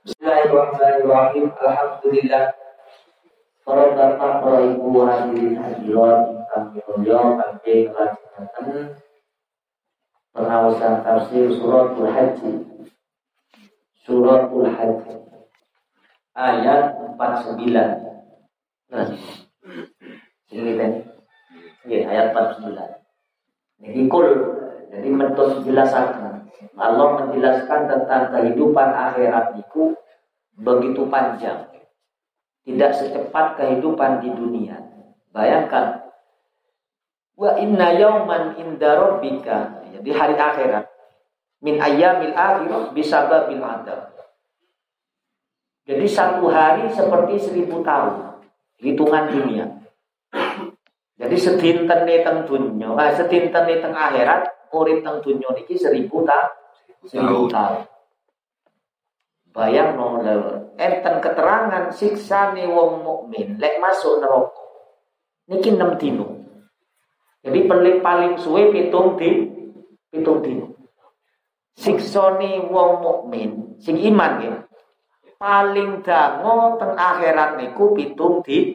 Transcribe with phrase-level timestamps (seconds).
[0.00, 1.52] Bismillahirrahmanirrahim.
[1.60, 2.56] Alhamdulillah.
[3.68, 8.96] Bapak, para ibu hadirin hadirat kami mulia kami kelajengaken
[10.32, 12.52] pengawasan tafsir suratul haji.
[14.00, 15.14] Suratul haji
[16.32, 17.60] ayat 49.
[18.88, 19.04] Nah,
[20.48, 20.92] ini kan.
[21.84, 23.84] Ya, ayat 49.
[23.84, 24.28] Ini kul
[24.88, 26.39] jadi mentos jelasakan.
[26.76, 29.96] Allah menjelaskan tentang kehidupan akhirat itu
[30.60, 31.70] begitu panjang
[32.64, 34.76] tidak secepat kehidupan di dunia.
[35.32, 36.04] Bayangkan
[37.40, 40.84] wa inna yauman inda rabbika di hari akhirat
[41.64, 44.12] min ayyamil akhirah bisababil adab.
[45.88, 48.44] Jadi satu hari seperti seribu tahun
[48.78, 49.66] hitungan dunia.
[51.20, 56.50] Jadi sedinten teng dunia, ah sedinten teng akhirat urip teng dunia niki seribu tahun.
[57.06, 57.86] Seribu tahun.
[59.50, 60.22] Bayang no
[60.78, 64.62] enten keterangan siksa nih wong mukmin lek masuk neraka.
[65.50, 66.26] Niki enam dino.
[67.42, 69.50] Jadi paling paling suwe pitung di
[70.06, 70.70] pitung dino.
[71.74, 74.54] Siksa nih wong mukmin sing iman ya.
[75.40, 78.70] Paling dango teng akhirat niku pitung di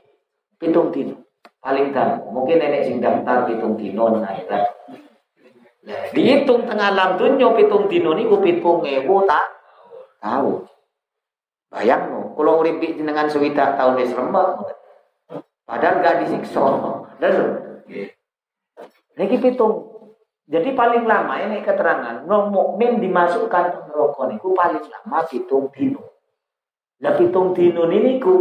[0.60, 1.24] pitung dino.
[1.64, 2.36] Paling dango.
[2.36, 4.76] Mungkin nenek sing daftar pitung dino nang akhirat.
[5.86, 9.46] Dihitung tengah alam dunia pitung dino niku pitung ewu tak
[10.18, 10.66] tahu.
[11.70, 14.64] Bayang no, kalau urip dengan sewidak tahun wis rembak.
[15.66, 16.62] Padahal gak disiksa.
[17.18, 17.36] Dan
[19.16, 19.96] Niki pitung.
[20.46, 26.06] Jadi paling lama ini keterangan, no mukmin dimasukkan ke neraka niku paling lama pitung dino.
[27.02, 28.36] Lah pitung dino niku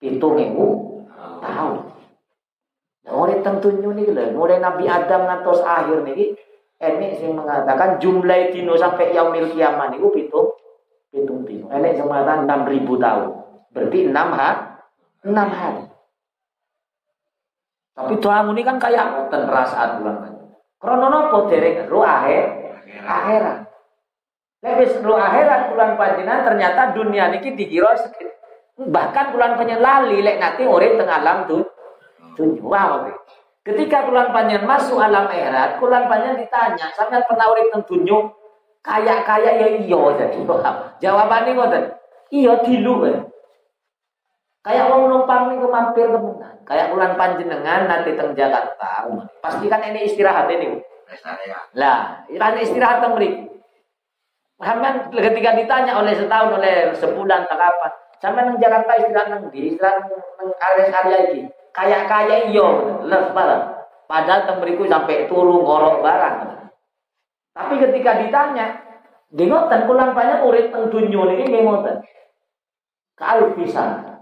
[0.00, 0.85] pitung tahu.
[3.06, 6.34] Nah, oleh tentunya nih lah, mulai Nabi Adam ngantos akhir nih,
[6.82, 10.52] ini sing mengatakan jumlah dino sampai yaumil kiamat niku pitung
[11.08, 11.72] pitung dino.
[11.72, 13.32] Enek jembatan enam ribu tahun.
[13.72, 14.62] Berarti enam hari.
[15.24, 15.84] Enam hari.
[17.96, 20.32] Tapi doa ini kan kayak ngoten perasaan bulan kan.
[20.76, 22.44] Krono nopo dereng ru akhir
[23.00, 23.58] akhirat.
[24.60, 27.96] Lek wis ru akhirat bulan panjenengan ternyata dunia niki dikira
[28.92, 31.64] bahkan bulan lali lek nanti urip teng alam tuh
[32.36, 32.60] dunia.
[32.60, 33.08] Wow.
[33.66, 38.30] Ketika bulan panjang masuk alam akhirat, bulan panjang ditanya, sampai pernah urip teng dunia
[38.86, 40.76] Kaya-kaya ya iya jadi paham.
[41.02, 41.84] Jawabannya ngoten.
[42.30, 43.26] Iya dilu kan.
[44.62, 46.54] Kayak mau numpang nih mampir ke mana?
[46.62, 49.10] Kayak bulan panjenengan nanti teng Jakarta.
[49.42, 50.78] Pastikan ini istirahat ini.
[51.74, 53.46] Lah, ini istirahat teng mriki.
[54.62, 57.88] Sampean ketika ditanya oleh setahun oleh sebulan tak apa.
[58.22, 61.40] Sampean nang Jakarta istirahat nang di istirahat nang area-area iki.
[61.76, 62.68] Kayak kaya iya,
[63.04, 63.64] les barang.
[64.08, 66.36] Padahal teng mriku sampai turu ngorok barang.
[67.52, 68.80] Tapi ketika ditanya,
[69.28, 71.60] dia ngoten pulang banyak murid teng ini.
[73.12, 74.16] Kalau bisa.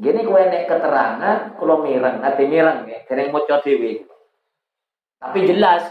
[0.00, 3.44] Gini kue nek keterangan, kalau mireng, nanti mireng ya, kena mau.
[5.20, 5.82] Tapi jelas,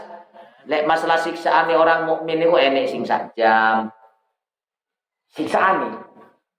[0.66, 3.88] lek masalah siksaan orang mukmin itu enek sing sajam.
[5.30, 5.94] Siksaan nih,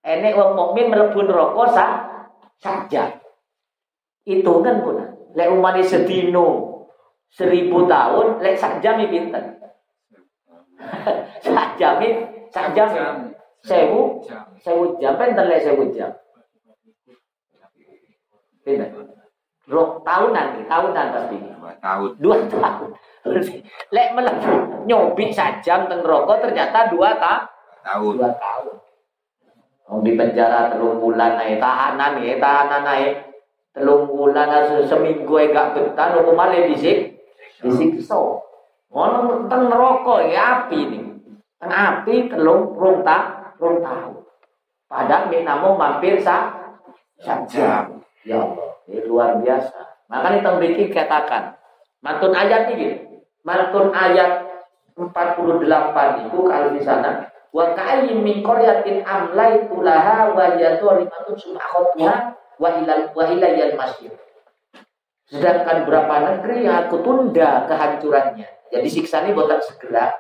[0.07, 1.85] enek orang mukmin melebur rokok sa
[2.57, 3.20] saja.
[4.21, 5.01] Itu kan pun,
[5.33, 6.69] lek umani sedino
[7.31, 9.61] seribu tahun, lek sajam pinter
[11.41, 12.89] sak jamin sak jam
[13.61, 14.21] sewu
[14.61, 16.11] sewu jam penten lek sewu jam
[18.65, 18.89] pinten
[19.71, 21.37] Rok tahunan, tahunan pasti.
[21.39, 22.11] Dua tahun.
[22.19, 22.91] Dua tahun.
[23.95, 27.47] Lek melebu nyobi sajam teng rokok ternyata dua ta
[27.79, 28.19] tahun.
[28.19, 28.75] Dua tahun.
[30.03, 33.30] Di penjara telung bulan naik tahanan ya tahanan naik
[33.71, 34.51] telung bulan
[34.83, 37.19] seminggu gak betah hukumannya disik
[37.63, 38.19] disiksa.
[38.91, 40.99] Ngono teng neraka ya api ini.
[41.61, 43.41] Teng api telung rong tak.
[44.89, 45.31] Padahal
[45.77, 46.51] mampir sa
[47.21, 47.87] saja.
[48.25, 49.77] Ya Allah, ini luar biasa.
[50.09, 51.55] Makanya teng bikin katakan,
[52.03, 52.99] mantun ayat ini,
[53.45, 54.51] mantun ayat
[54.97, 62.50] 48 itu kalau di sana wa ka'ayyin min qaryatin amlaitu laha wa yadhlimatun sum'akhatuha wa
[62.69, 64.13] ilal wa ilayal masjid.
[65.25, 70.15] Sedangkan berapa negeri yang aku tunda kehancurannya jadi siksa ini botak segera.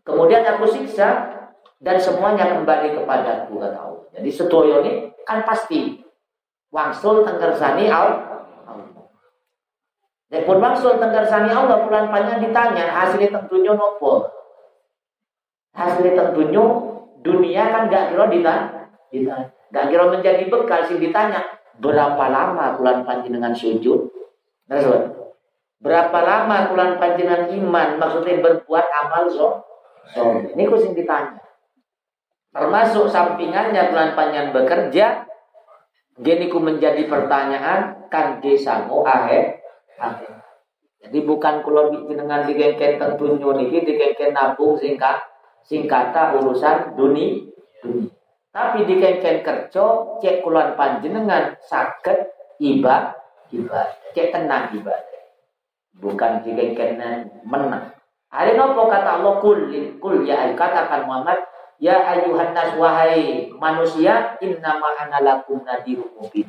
[0.00, 1.28] Kemudian aku siksa
[1.76, 4.04] dan semuanya kembali kepada kata Allah.
[4.16, 6.00] Jadi sedoyo ini kan pasti
[6.72, 8.32] wangsul tenggersani Allah.
[10.26, 14.24] Dan pun wangsul tenggersani Allah bulan panjang ditanya hasilnya tentunya nopo.
[15.76, 16.64] Hasilnya tentunya
[17.20, 18.88] dunia kan gak kira ditanya.
[19.12, 19.52] ditanya.
[19.68, 24.10] Gak kira menjadi bekal sih ditanya berapa lama bulan panjang dengan sujud.
[24.66, 24.80] Nah,
[25.76, 29.60] Berapa lama bulan panjenengan iman maksudnya berbuat amal so?
[30.16, 31.36] So, ini sing ditanya.
[32.56, 35.28] Termasuk sampingannya bulan panjang bekerja,
[36.16, 39.60] gini ku menjadi pertanyaan kan desamu ahe
[40.00, 40.28] ahe.
[41.04, 45.20] Jadi bukan kulo dengan digengken tentunya niki digengken nabung singkat
[45.60, 47.44] singkata urusan dunia
[47.84, 48.15] dunia.
[48.56, 49.84] Tapi digengken kerja
[50.24, 53.12] cek kulon panjenengan sakit ibadah
[53.52, 55.20] ibadah cek tenang ibadah.
[56.00, 56.96] Bukan digengken
[57.44, 57.92] menang.
[58.32, 59.68] Ada nopo kata Allah kul
[60.00, 61.44] kul ya katakan Muhammad
[61.76, 66.48] ya ayuhan nas wahai manusia innama ana lakum nadhirun mubin.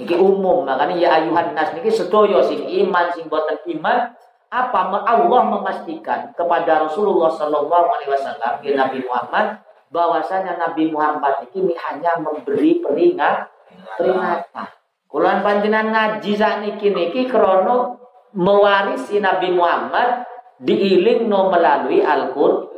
[0.00, 4.16] Niki umum makanya ya ayuhan nas niki sedoyo sing iman sing boten iman
[4.48, 9.60] apa Allah memastikan kepada Rasulullah Shallallahu Alaihi Wasallam ya Nabi Muhammad
[9.90, 13.50] bahwasanya Nabi Muhammad ini hanya memberi peringat
[13.98, 14.68] peringatan.
[15.10, 17.98] Kulan panjenengan ngaji saat niki krono
[18.30, 20.22] mewarisi Nabi Muhammad
[20.62, 22.70] diiling no melalui Al-Qur'an.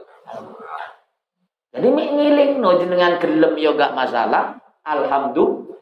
[1.73, 4.56] Jadi ngiling no jenengan gelem yo gak masalah.
[4.82, 5.76] Alhamdulillah.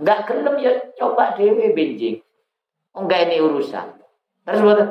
[0.00, 2.24] Enggak gelem ya coba dewe benjing.
[2.96, 4.00] Enggak ini urusan.
[4.48, 4.88] Terus betul.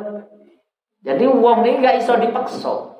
[1.01, 2.90] Jadi uang ini enggak iso dipaksa.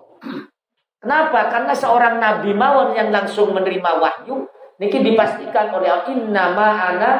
[1.02, 1.50] Kenapa?
[1.50, 4.46] Karena seorang nabi mawon yang langsung menerima wahyu
[4.78, 7.12] niki dipastikan oleh Allah innama ana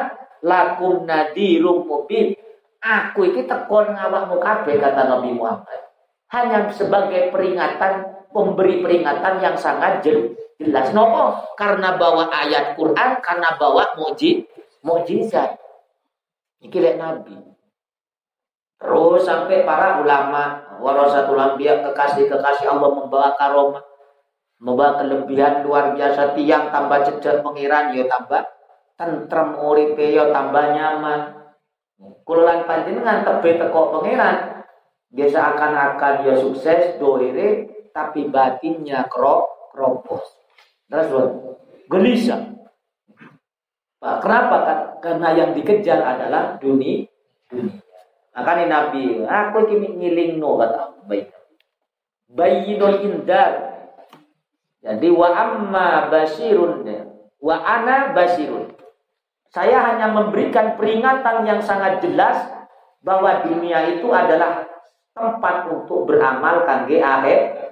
[0.42, 2.38] lakum nadirum mubin.
[2.82, 5.86] Aku iki tekon ngawakmu kabeh kata Nabi Muhammad.
[6.34, 13.94] Hanya sebagai peringatan, pemberi peringatan yang sangat jelas nopo karena bawa ayat Quran, karena bawa
[13.94, 14.42] muji,
[14.82, 15.62] mukjizat.
[16.58, 17.51] Iki lek nabi.
[18.82, 23.82] Terus sampai para ulama, warasatul anbiya kekasih-kekasih Allah membawa karomah,
[24.58, 28.42] membawa kelebihan luar biasa tiang tambah cedek pengiran yo ya tambah
[28.98, 31.20] tentrem uripe yo ya tambah nyaman.
[32.26, 34.66] Kulan panjenengan tebe teko pengiran,
[35.14, 40.26] biasa akan-akan dia sukses doire tapi batinnya krok kropos.
[40.90, 41.30] Terus
[41.86, 42.50] gelisah.
[44.02, 44.58] Pak, kenapa?
[44.98, 47.06] Karena yang dikejar adalah dunia.
[47.46, 47.81] dunia.
[48.32, 51.28] Makanya Nabi, aku ini ngiling no kata baik.
[52.32, 53.52] Bayinul indar.
[54.80, 56.88] Jadi wa amma basirun
[57.38, 58.72] wa ana basirun.
[59.52, 62.48] Saya hanya memberikan peringatan yang sangat jelas
[63.04, 64.64] bahwa dunia itu adalah
[65.12, 67.68] tempat untuk beramal kangge akhir.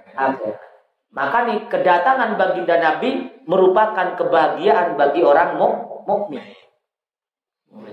[1.10, 5.56] Maka nih kedatangan baginda Nabi merupakan kebahagiaan bagi orang
[6.04, 6.44] mukmin.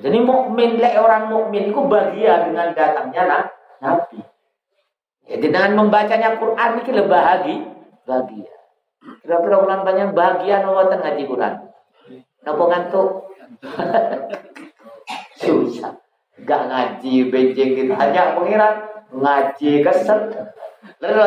[0.07, 3.51] Jadi mukmin lek orang mukmin itu bahagia dengan datangnya
[3.83, 4.23] Nabi.
[5.27, 7.59] Jadi dengan membacanya Quran ini lebih bahagia.
[8.07, 8.55] bahagia.
[9.19, 11.53] Kira-kira ulang banyak bahagia nawatan ngaji Quran.
[12.47, 13.09] Napa ngantuk?
[15.43, 15.99] Susah.
[16.47, 20.31] Gak ngaji benjing kita hanya pengiran ngaji keset.
[21.03, 21.19] Lalu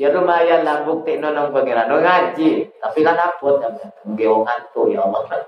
[0.00, 3.60] ya lumayan lah bukti nonong pangeran no ngaji tapi kan abot
[4.08, 5.44] nggih ngantuk ya Allah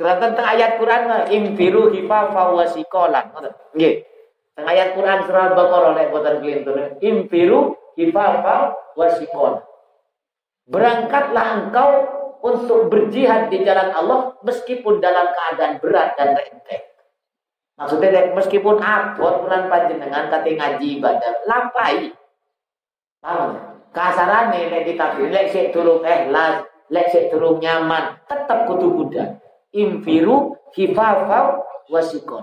[0.00, 3.28] Kerana tentang ayat Quran imfiru hifafa wa sikolan.
[3.76, 4.00] Nggih.
[4.56, 9.06] Ayat Quran surah Baqarah lek boten kelintun imfiru hifafa wa
[10.70, 11.90] berangkatlah engkau
[12.40, 16.84] untuk berjihad di jalan Allah meskipun dalam keadaan berat dan renteng
[17.80, 22.12] Maksudnya meskipun abot bulan panjenengan kate ngaji ibadah lampai
[23.20, 23.56] Paham?
[23.92, 29.36] Kasarane nek ditafsir lek sik durung ikhlas, lek sik durung nyaman, tetep kudu budak.
[29.70, 32.42] Infiru hifafa wasikon.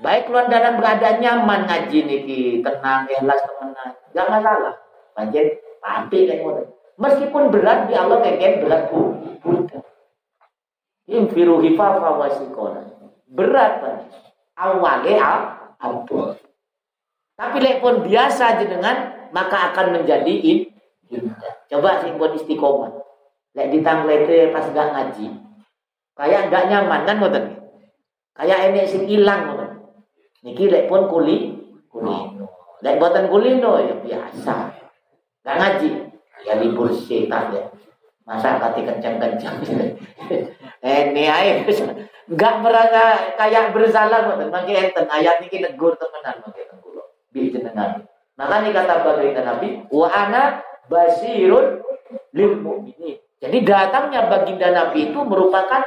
[0.00, 3.90] Baik keluar dalam keadaan nyaman ngaji niki, tenang, ikhlas, temenan.
[4.12, 4.74] Gak masalah.
[5.16, 6.62] Panjen pasti lek ngono.
[6.96, 9.00] Meskipun berat di Allah kengken berat bu.
[11.08, 12.76] Infiru hifafa wasikon.
[13.28, 13.96] Berat kan.
[14.56, 16.36] Awalnya ampun.
[17.36, 21.52] Tapi lek pun biasa jenengan maka akan menjadi indah.
[21.68, 22.92] Coba sih buat istiqomah.
[23.52, 25.45] Lek ditanglete pas gak ngaji.
[26.16, 27.44] Kayak gak nyaman kan ngoten.
[28.32, 29.70] Kayak ini sing ilang ngoten.
[30.48, 31.52] Niki lek pun kuli
[31.92, 32.40] kuli.
[32.80, 34.72] Lek buatan kulino ya biasa.
[35.44, 35.88] Gak ngaji.
[36.48, 37.68] Ya libur setan ya.
[38.24, 39.62] Masa kati kencang-kencang.
[40.82, 41.62] ini air
[42.40, 44.48] gak merasa kayak bersalah ngoten.
[44.48, 47.04] Mangke enten ayat niki negur temenan mangke kula.
[47.28, 48.08] Bi jenengan.
[48.36, 50.60] Maka ini kata baginda Nabi, wa ana
[50.92, 51.80] basirun
[52.36, 53.16] lil mu'minin.
[53.40, 55.80] Jadi datangnya baginda Nabi itu merupakan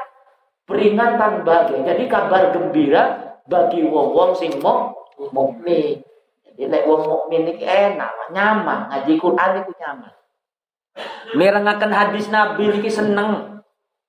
[0.70, 4.94] peringatan bagi, jadi kabar gembira bagi wong-wong sing mau
[5.34, 5.98] mukmin.
[6.46, 10.14] Jadi lek wong mukmin iki enak, nyaman, ngaji Quran itu nyaman.
[11.34, 13.58] Merengakan hadis Nabi ini seneng.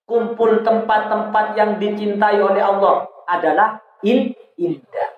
[0.05, 5.11] Kumpul tempat-tempat yang dicintai oleh Allah adalah in indah.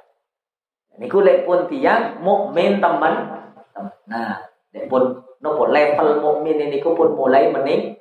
[1.01, 3.41] Niku lek pun tiang mukmin teman.
[4.05, 4.45] Nah,
[4.77, 7.97] lek pun nopo level mukmin ini pun mulai mening.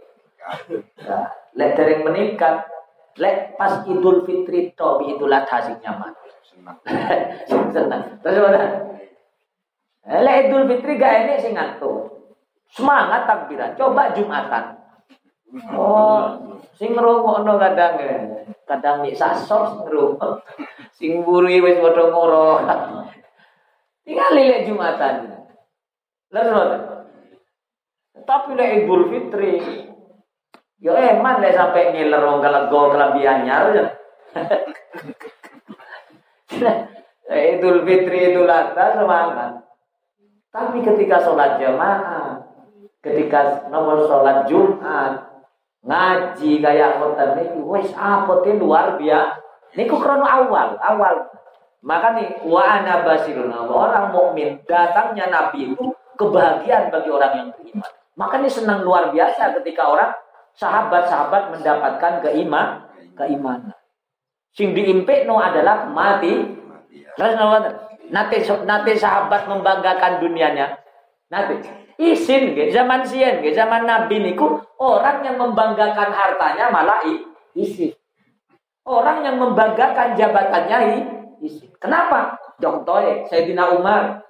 [1.07, 2.67] Nah, lek dereng meningkat,
[3.19, 6.11] lek pas Idul Fitri to bi Idul Adha sing nyaman.
[6.47, 6.77] Senang.
[7.73, 8.01] Senang.
[8.23, 8.63] Terus mana?
[10.21, 12.11] Lek Idul Fitri gak enek sing ngantuk.
[12.71, 13.75] Semangat takbiran.
[13.75, 14.79] Coba Jumatan.
[15.75, 16.39] Oh,
[16.79, 17.99] sing ngrungokno kadang
[18.63, 20.47] kadang nek sasor ngrungok.
[20.95, 22.63] Sing buri wis padha ngoro.
[24.07, 25.15] Tinggal lek Jumatan.
[26.31, 26.51] Lalu
[28.23, 29.90] Tapi lek Idul Fitri
[30.81, 33.85] Yo eman lek sampai ngiler wong kelego kelebihan anyar ya.
[37.53, 39.61] Idul Fitri Idul Adha semangat.
[40.49, 42.41] Tapi ketika sholat jamaah,
[42.99, 45.21] ketika nomor sholat Jumat,
[45.85, 49.37] ngaji kayak ngoten niki wis apa luar biasa.
[49.77, 51.15] Niku krono awal, awal.
[51.85, 57.91] Maka nih wa ana basirun orang mukmin datangnya nabi itu kebahagiaan bagi orang yang beriman.
[58.19, 60.11] Makanya senang luar biasa ketika orang
[60.61, 62.85] sahabat-sahabat mendapatkan keiman,
[63.17, 63.73] keimanan.
[64.53, 64.77] Sing
[65.25, 66.45] no adalah mati.
[68.11, 70.77] Nanti nanti sahabat membanggakan dunianya.
[71.33, 71.65] Nanti
[71.97, 77.01] isin ke zaman sien ke zaman Nabi niku orang yang membanggakan hartanya malah
[77.57, 77.95] isin.
[78.85, 80.77] Orang yang membanggakan jabatannya
[81.41, 81.71] isin.
[81.81, 82.37] Kenapa?
[82.61, 84.21] Contohnya Sayyidina Umar.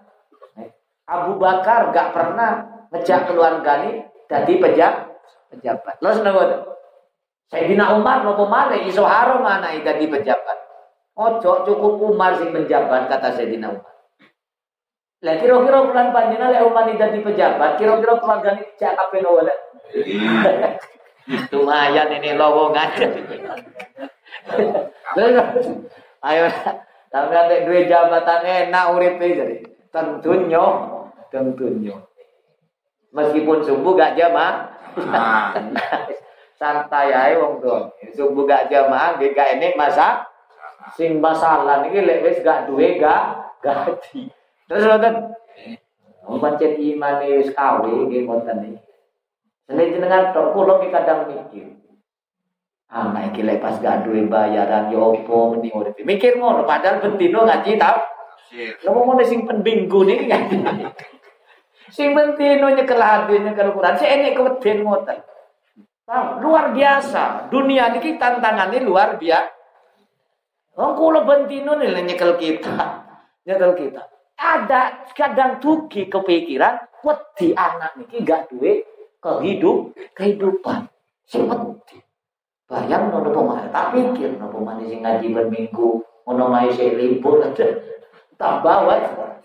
[1.11, 3.99] Abu Bakar gak pernah ngejak keluarga ini
[4.31, 5.10] jadi pejabat
[5.51, 5.99] pejabat.
[5.99, 6.35] Lo seneng
[7.51, 10.57] Sayyidina Umar nopo male iso mana di pejabat.
[11.19, 13.93] Ojo cukup Umar sing penjabat kata Sayyidina Umar.
[15.21, 19.37] Lah kira-kira bulan panjina lek Umar di pejabat, kira-kira keluarga ini cak kabeh no
[21.53, 22.89] Lumayan ini lowongan.
[26.25, 26.47] Ayo
[27.11, 28.41] tapi nanti dua jabatan
[28.71, 29.59] enak urip jadi
[29.91, 30.63] tentunya
[31.27, 31.95] tentunya
[33.11, 35.55] meskipun subuh gak jamaah Nah,
[36.61, 37.89] santai ae wong tuwa.
[38.13, 40.27] Subuh gak jamaah nggih gak enek masa
[40.93, 44.29] sing masalah niki lek wis gak duwe gak gaji.
[44.69, 45.15] Terus ngoten.
[46.21, 48.79] Wong pancen iman wis kawe nggih ngoten iki.
[49.65, 51.81] Sene jenengan tok kula ki kadang mikir.
[52.91, 55.97] Ah, nek iki lek pas gak duwe bayaran yo opo mending urip.
[56.05, 57.97] Mikir ngono padahal bentino ngaji tau.
[58.83, 60.55] Ngomong ngomong sing penbinggu niki ngaji.
[61.91, 63.99] Sing penting nyekel hati nyekel Quran.
[63.99, 65.19] Saya ini keweden ngoten.
[66.39, 67.51] Luar biasa.
[67.51, 69.51] Dunia ini tantangannya luar biasa.
[70.79, 73.03] Wong kula bentino nyekel kita.
[73.43, 74.01] Nyekel kita.
[74.39, 78.81] Ada kadang tuki kepikiran wedi anak niki gak duwe
[79.21, 80.87] kehidup kehidupan.
[81.29, 81.97] Wedi.
[82.71, 85.89] Bayang nono pemain tak pikir nono pemain sing ngaji berminggu
[86.23, 87.67] nono mai sing libur aja.
[88.39, 89.03] Tambah wae.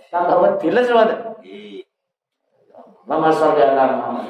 [0.09, 0.89] Tambah wedi les
[3.07, 4.27] Mama sallallahu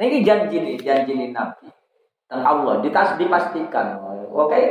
[0.00, 1.68] Ini janji nih, janji nih Nabi.
[2.30, 3.98] Dan Allah ditas dipastikan.
[4.30, 4.64] Oke, okay?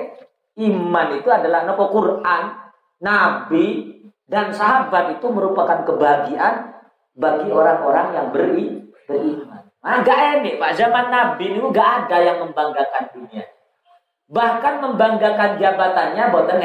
[0.63, 2.43] iman itu adalah nopo Quran,
[3.03, 3.91] Nabi
[4.25, 6.71] dan sahabat itu merupakan kebahagiaan
[7.19, 9.67] bagi orang-orang yang beri beriman.
[9.79, 10.71] Nah, gak enak, Pak.
[10.79, 13.43] Zaman Nabi ini gak ada yang membanggakan dunia.
[14.29, 16.59] Bahkan membanggakan jabatannya boten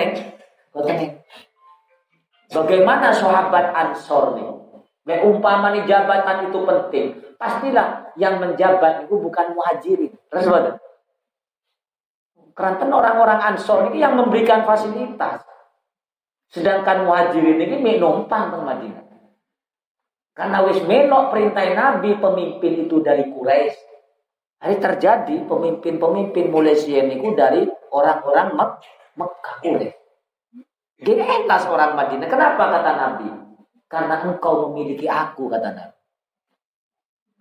[2.52, 4.63] Bagaimana sahabat Ansor nih?
[5.04, 7.06] Nek umpama nih jabatan itu penting,
[7.36, 10.12] pastilah yang menjabat itu bukan muhajirin.
[10.32, 10.48] Terus
[12.54, 15.44] Karena orang-orang ansor ini yang memberikan fasilitas.
[16.48, 19.04] Sedangkan muhajirin ini menumpang ke Madinah.
[20.34, 23.78] Karena wis menok perintah Nabi pemimpin itu dari Quraisy.
[24.64, 28.70] Hari terjadi pemimpin-pemimpin mulai itu dari orang-orang Mek
[29.20, 29.56] Mekah.
[30.96, 32.26] Gini entas orang Madinah.
[32.30, 33.43] Kenapa kata Nabi?
[33.86, 35.96] Karena engkau memiliki aku, kata Nabi.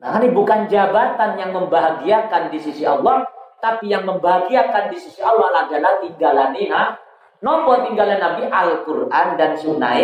[0.04, 3.24] Nah, ini bukan jabatan yang membahagiakan di sisi Allah,
[3.64, 7.00] tapi yang membahagiakan di sisi Allah adalah tinggalan Nina.
[7.40, 9.96] Nopo tinggalan Nabi Al-Quran dan Sunnah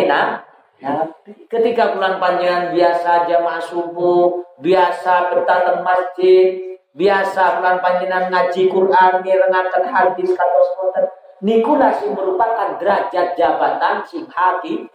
[1.52, 9.84] Ketika bulan panjangan biasa jamaah subuh, biasa bertatap masjid, biasa bulan panjangan ngaji Quran, ngirengakan
[9.92, 11.00] hadis kata semuanya.
[11.40, 14.88] Nikulah merupakan derajat jabatan sing hati,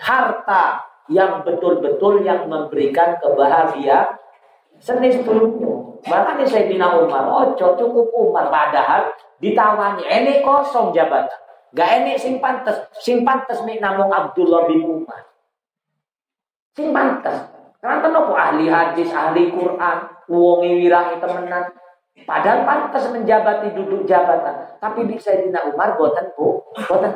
[0.00, 4.16] harta yang betul-betul yang memberikan kebahagiaan
[4.78, 5.98] senis dulu.
[6.06, 8.48] Makanya saya bina Umar, oh cukup Umar.
[8.52, 9.10] Padahal
[9.42, 11.40] ditawani, ini kosong jabatan.
[11.74, 15.26] Gak ini sing pantes, sing pantes nih namung Abdullah bin Umar.
[16.72, 17.36] Sing pantes.
[17.78, 19.96] Karena kenapa ahli hadis, ahli Quran,
[20.30, 21.70] wongi wirai temenan.
[22.26, 24.80] Padahal pantas menjabati duduk jabatan.
[24.82, 26.58] Tapi di Sayyidina Umar boten bu,
[26.88, 27.14] boten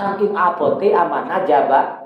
[0.00, 2.00] Saking apote amanah jabat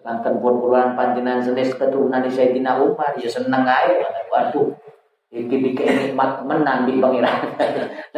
[0.00, 4.00] Sekanten pun kuluan panjenengan senes keturunan Sayyidina Umar ya seneng ae.
[4.32, 4.72] Waduh.
[5.28, 7.52] Iki dikek nikmat menang di pangeran.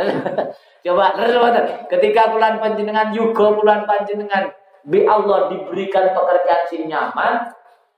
[0.84, 1.36] Coba terus
[1.90, 4.48] ketika bulan panjenengan juga bulan panjenengan
[4.86, 7.50] bi Allah diberikan pekerjaan sing nyaman,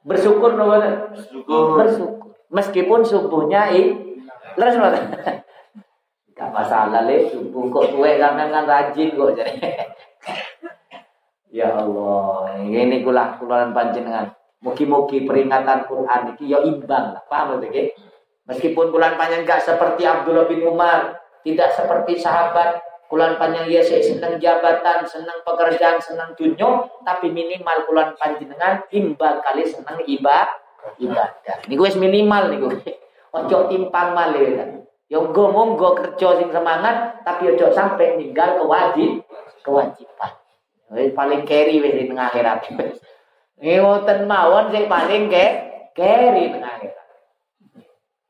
[0.02, 1.76] bersyukur no Bersyukur.
[1.76, 2.32] Bersyukur.
[2.50, 3.92] Meskipun subuhnya i
[4.56, 4.80] terus
[6.54, 9.58] masalah le subuh kok tuwe sampean kan rajin kok jadi.
[11.50, 14.30] ya Allah, ini kula kula panjenengan.
[14.62, 17.22] Mugi-mugi peringatan Quran iki ya imbang lah.
[17.28, 17.68] Paham lho
[18.44, 22.76] Meskipun kulan panjang gak seperti Abdullah bin Umar, tidak seperti sahabat,
[23.08, 29.40] kulan panjang ya saya senang jabatan, senang pekerjaan, senang dunia, tapi minimal kulan panjenengan imbang
[29.40, 30.60] kali senang ibadah.
[31.00, 31.64] Ibadah.
[31.64, 32.76] Ini gue minimal nih gue.
[33.32, 34.83] Ojo timpang malih.
[35.12, 39.20] Ya gue monggo kerja sing semangat tapi ojo sampai ninggal kewajib
[39.60, 40.32] kewajiban.
[40.92, 42.64] Wis paling carry wis ning akhirat.
[43.60, 45.44] Ini wonten mawon sing paling ke
[45.92, 47.06] carry ning akhirat.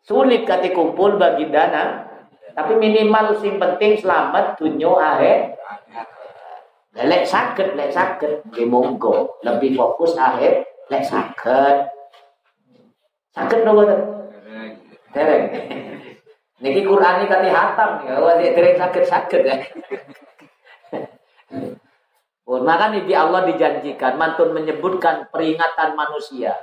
[0.04, 2.04] Sulit kati kumpul bagi dana,
[2.52, 5.38] tapi minimal sing penting selamat dunia akhir.
[6.95, 10.62] Lek sakit, lek sakit, nggih monggo lebih fokus akhir,
[10.93, 11.90] lek sakit.
[13.35, 13.83] Sakit nopo
[15.14, 15.45] Dereng.
[16.62, 19.56] Niki Quran ini kati hatam ya, wajib dereng sakit-sakit ya.
[22.44, 26.54] Oh, maka Nabi Allah dijanjikan mantun menyebutkan peringatan manusia.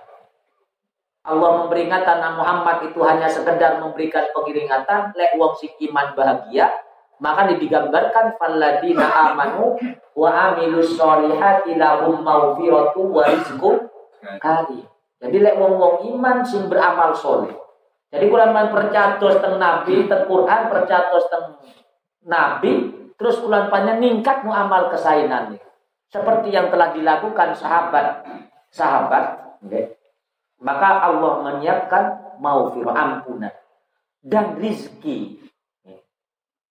[1.22, 6.72] Allah memperingatkan Muhammad itu hanya sekedar memberikan peringatan lek wong sing iman bahagia
[7.22, 9.78] maka digambarkan falladina amanu
[10.18, 13.86] wa amilus solihati lahum maghfiratu wa rizqun
[14.42, 14.82] karim.
[15.22, 17.61] Jadi lek wong-wong iman sing beramal soleh
[18.12, 21.56] jadi kulan man percatos teng Nabi, teng Quran percatos teng
[22.28, 22.72] Nabi,
[23.16, 25.56] terus kulan panjang ningkat mu amal kesainan
[26.12, 28.28] Seperti yang telah dilakukan sahabat
[28.68, 29.96] sahabat, okay.
[30.60, 33.52] maka Allah menyiapkan maufir ampunan
[34.20, 35.40] dan rizki.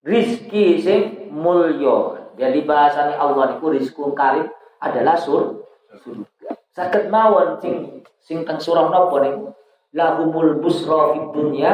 [0.05, 2.17] Rizki sing mulio.
[2.37, 4.49] Jadi bahasanya Allah niku rizkun karim
[4.81, 6.57] adalah sur surga.
[6.73, 9.57] Sakit mawon sing sing teng surah napa niku?
[9.95, 11.73] Lahumul busra fid dunya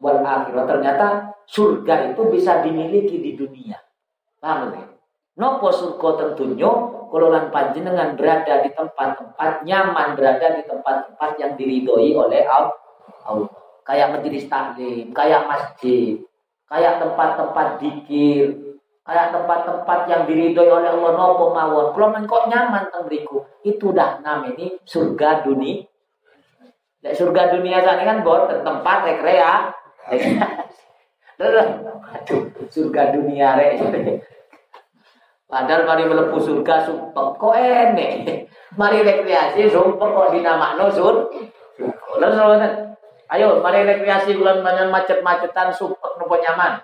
[0.00, 0.64] wal akhirah.
[0.68, 1.06] Ternyata
[1.48, 3.80] surga itu bisa dimiliki di dunia.
[4.40, 4.84] Paham ya?
[5.34, 6.70] Nopo surga tentunya
[7.10, 13.50] kalau lan panjenengan berada di tempat-tempat nyaman berada di tempat-tempat yang diridhoi oleh Allah.
[13.84, 16.16] Kayak majelis taklim, kayak masjid,
[16.70, 21.92] kayak tempat-tempat dikir, kayak tempat-tempat yang diridhoi oleh Allah nopo mawon.
[21.92, 23.08] Kalau kok nyaman teng
[23.64, 25.84] itu dah namanya surga dunia
[27.04, 29.68] Nek surga dunia sana kan buat tempat rekrea.
[31.44, 31.68] Aduh,
[32.72, 33.76] surga dunia rek.
[35.44, 38.48] Padahal mari melepuh surga sumpah kok enek.
[38.80, 41.28] Mari rekreasi sumpah kok dinamakno sur.
[42.16, 42.88] Lalu
[43.32, 46.80] Ayo, mari rekreasi bulan banyak macet-macetan sumpah nopo nyaman.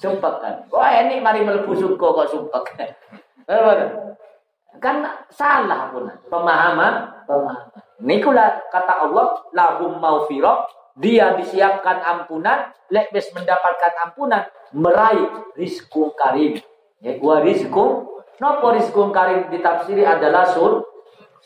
[0.00, 0.54] Sumpah kan.
[0.72, 2.62] Wah ini mari melepuh surga kok sumpah.
[4.80, 7.81] Kan salah pun pemahaman, pemahaman.
[8.02, 10.66] Nikulah kata Allah, lahum maufirah,
[10.98, 14.42] dia disiapkan ampunan, lebes mendapatkan ampunan,
[14.74, 16.58] meraih rizku karim.
[16.98, 20.82] Ya, wa rizku, nopo rizku karim ditafsiri adalah sur,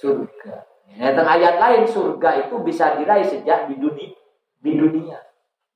[0.00, 0.64] surga.
[0.96, 4.16] Ya, tentang ayat lain surga itu bisa diraih sejak di dunia.
[4.64, 5.20] Di dunia.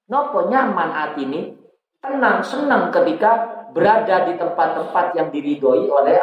[0.09, 1.55] Nopo nyaman hati ini,
[2.01, 6.17] tenang, senang ketika berada di tempat-tempat yang diridhoi oleh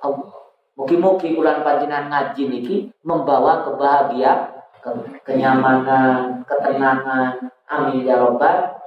[0.00, 0.39] Allah.
[0.78, 4.90] Mugi-mugi bulan panjenengan ngaji niki membawa kebahagiaan, ke
[5.26, 7.50] kenyamanan, ketenangan.
[7.70, 8.80] Amin ya robbal.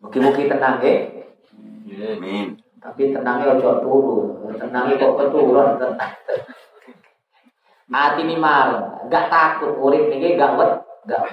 [0.00, 0.94] Mugi-mugi tenang ya.
[2.16, 2.56] Amin.
[2.80, 4.18] Tapi tenangnya ojo turu,
[4.56, 6.12] tenangnya kok keturun tenang.
[7.90, 10.78] Hati ini mal, gak takut urip niki gak wet,
[11.10, 11.26] gak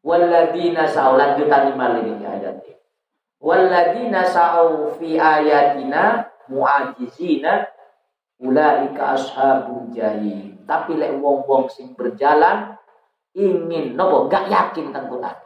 [0.00, 2.56] Waladina sa'u lanjutan lima ini ayat
[3.36, 7.70] Waladina sa'u fi ayatina muajizina
[8.42, 10.58] ulaika ashabul jahim.
[10.66, 12.74] Tapi lek wong-wong sing berjalan
[13.34, 15.36] ingin nopo gak yakin tentang Quran.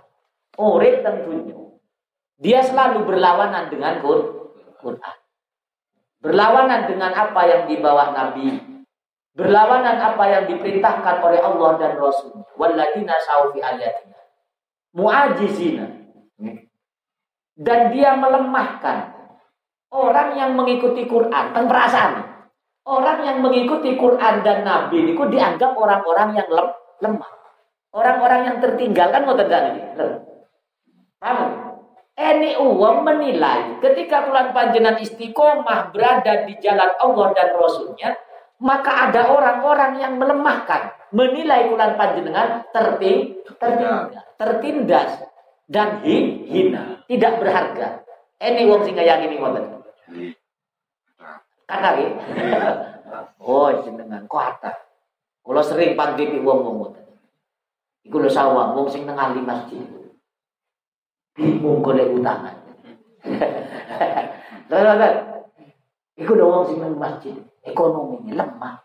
[0.57, 1.57] Urip tentunya.
[2.41, 5.17] Dia selalu berlawanan dengan Quran.
[6.25, 8.61] Berlawanan dengan apa yang dibawa Nabi.
[9.35, 12.47] Berlawanan apa yang diperintahkan oleh Allah dan Rasul.
[12.55, 14.19] Walladina saufi ayatina.
[14.95, 15.87] Muajizina.
[17.55, 19.14] Dan dia melemahkan
[19.95, 22.35] Orang yang mengikuti Quran, kan perasaan.
[22.83, 27.33] Orang yang mengikuti Quran dan Nabi itu dianggap orang-orang yang lem, lemah.
[27.95, 29.95] Orang-orang yang tertinggal kan mau terjadi.
[31.23, 31.79] Paham?
[32.15, 38.15] Ini uang menilai ketika bulan panjenan istiqomah berada di jalan Allah dan Rasulnya,
[38.63, 45.11] maka ada orang-orang yang melemahkan, menilai kulan panjenengan terting, tertindas, tertindas
[45.67, 48.07] dan hina, tidak berharga.
[48.39, 49.74] Ini wong sing kaya gini ngoten.
[51.65, 51.91] Kata
[53.45, 54.61] Oh, jenengan kuat.
[55.45, 56.97] Kalau sering panggil di wong wong.
[58.05, 59.81] Iku lho sawang wong sing nang ahli masjid.
[61.37, 62.57] Bingung golek utangan.
[64.69, 65.15] Terus
[66.15, 68.77] Iku lho wong sing nang masjid ekonominya lemah.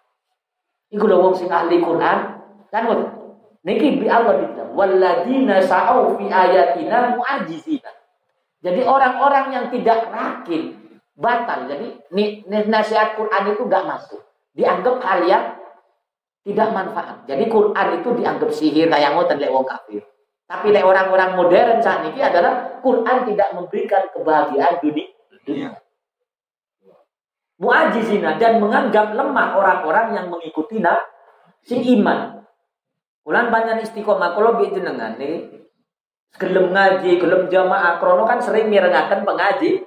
[0.92, 2.18] Iku lho wong sing ahli Quran
[2.72, 3.12] kan ngoten.
[3.60, 7.92] Niki bi Allah bilang walladzina sa'au fi ayatina mu'ajizina.
[8.64, 10.79] Jadi orang-orang yang tidak rakin
[11.20, 11.68] batal.
[11.68, 12.08] Jadi
[12.72, 14.24] nasihat Quran itu gak masuk.
[14.56, 15.44] Dianggap kalian
[16.48, 17.28] tidak manfaat.
[17.28, 20.02] Jadi Quran itu dianggap sihir kayak ngoten lek wong kafir.
[20.48, 25.12] Tapi lek orang-orang modern saat ini adalah Quran tidak memberikan kebahagiaan dunia.
[25.44, 25.70] dunia
[27.60, 31.04] muajizina dan menganggap lemah orang-orang yang mengikuti nak
[31.62, 32.40] si iman.
[33.28, 35.60] Ulan banyak istiqomah kalau bi jenengan nih
[36.40, 39.84] gelem ngaji, gelem jamaah, krono kan sering mirengaken pengaji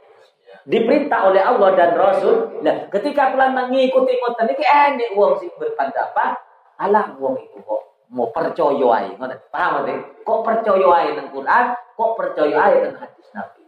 [0.66, 2.62] diperintah oleh Allah dan Rasul.
[2.62, 6.38] Nah, ketika kalian mengikuti ngoten iki enek wong sing berpendapat,
[6.79, 9.38] alah wong itu kok mau percaya ae, ngoten.
[9.51, 9.98] Paham nggih?
[10.22, 13.62] Kok percaya ae nang Quran, kok percaya ae nang hadis Nabi.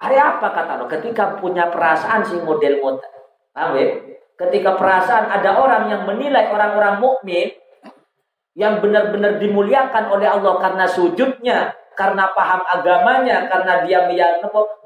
[0.00, 0.84] Hari apa kata lo?
[0.88, 3.12] Ketika punya perasaan si model ngoten.
[3.54, 3.86] Paham ya?
[4.40, 7.52] Ketika perasaan ada orang yang menilai orang-orang mukmin
[8.56, 14.04] yang benar-benar dimuliakan oleh Allah karena sujudnya, karena paham agamanya, karena dia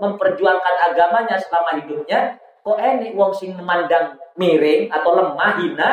[0.01, 5.91] memperjuangkan agamanya selama hidupnya, kok ini wong sing memandang miring atau lemah hina,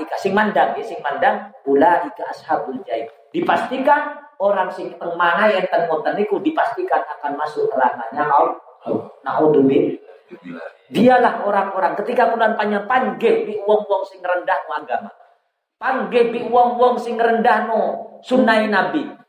[0.00, 3.10] ika sing mandang ya, sing mandang ika ashabul jaib.
[3.30, 8.56] Dipastikan orang sing teng mana yang teng niku dipastikan akan masuk neraka-nya Allah.
[9.20, 10.00] Naudzubillah.
[10.88, 15.12] Dialah orang-orang ketika kulan panjang panggil di wong-wong sing rendah agama.
[15.76, 17.82] Panggil di wong-wong sing rendah no
[18.24, 19.19] sunnah Nabi.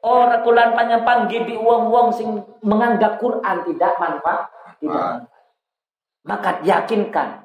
[0.00, 4.48] Orang kulan panjang panggil di wong-wong sing menganggap Quran tidak manfaat,
[4.80, 5.28] tidak.
[6.24, 7.44] Maka yakinkan.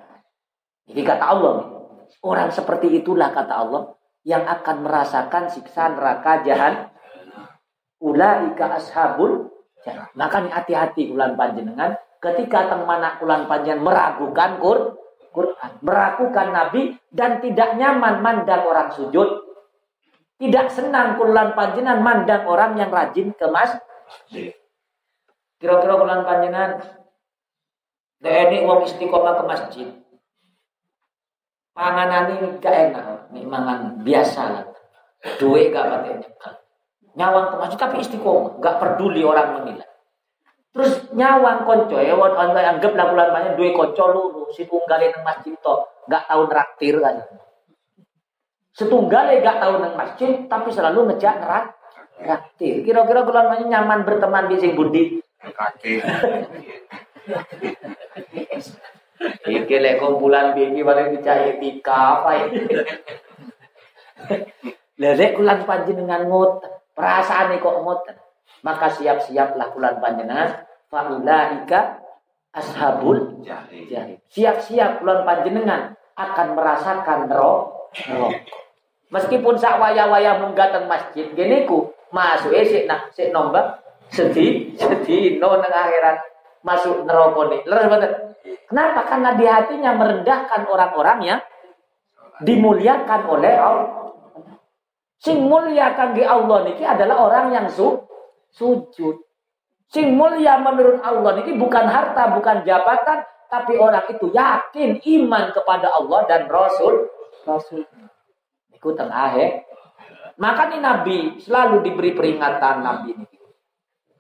[0.88, 1.56] Jadi kata Allah,
[2.24, 6.91] orang seperti itulah kata Allah yang akan merasakan siksa neraka jahan.
[8.00, 9.52] Ulaika ashabul
[10.18, 11.94] Maka hati-hati ulan panjenengan.
[12.18, 19.45] Ketika teman kulan panjang meragukan Quran, meragukan Nabi dan tidak nyaman mandang orang sujud,
[20.36, 23.71] tidak senang kulan panjenengan mandang orang yang rajin ke mas.
[25.56, 26.84] Kira-kira kulan panjenengan
[28.26, 29.88] ini uang istiqomah ke masjid.
[31.76, 34.65] Panganan ini gak enak, ini mangan biasa lah.
[35.36, 36.24] Duit gak pakai
[37.15, 39.88] Nyawang ke masjid tapi istiqomah, gak peduli orang menilai.
[40.76, 45.56] Terus nyawang konco ya, anggap lah bulan banyak dua konco lu si tunggal nang masjid
[45.56, 45.76] to,
[46.12, 47.24] gak tahu neraktir kan.
[48.76, 51.66] Setunggal gak tahu nang masjid, tapi selalu ngejak nerak
[52.20, 52.84] neraktir.
[52.84, 55.24] Kira-kira bulan banyak nyaman berteman di sing budi.
[59.48, 62.60] Iki lek kumpulan bini paling dicari tika apa ini.
[65.00, 66.64] Lelek kulan panjenengan ngot,
[66.96, 68.16] perasaan kok ngoten
[68.66, 72.02] maka siap-siaplah bulan panjenengan faulaika
[72.50, 74.18] ashabul jahil.
[74.34, 77.92] Siap-siap bulan panjenengan akan merasakan roh.
[79.15, 83.80] Meskipun sak waya-waya munggatan masjid gini ku masuk esik nak sik nombak
[84.12, 86.19] sedih sedih no nang akhirat
[86.67, 87.62] masuk neraka nih.
[87.63, 88.12] Banget.
[88.67, 89.08] Kenapa?
[89.08, 91.39] Karena di hatinya merendahkan orang-orang yang
[92.43, 94.12] dimuliakan oleh Allah.
[95.21, 97.95] Sing muliakan di Allah niki adalah orang yang su
[98.51, 99.15] sujud.
[99.88, 105.88] Sing mulia menurut Allah ini bukan harta, bukan jabatan, tapi orang itu yakin iman kepada
[105.93, 107.08] Allah dan Rasul.
[107.45, 107.86] Rasul.
[108.76, 109.48] Itu tengah ya.
[110.36, 113.26] Maka nih Nabi selalu diberi peringatan Nabi ini.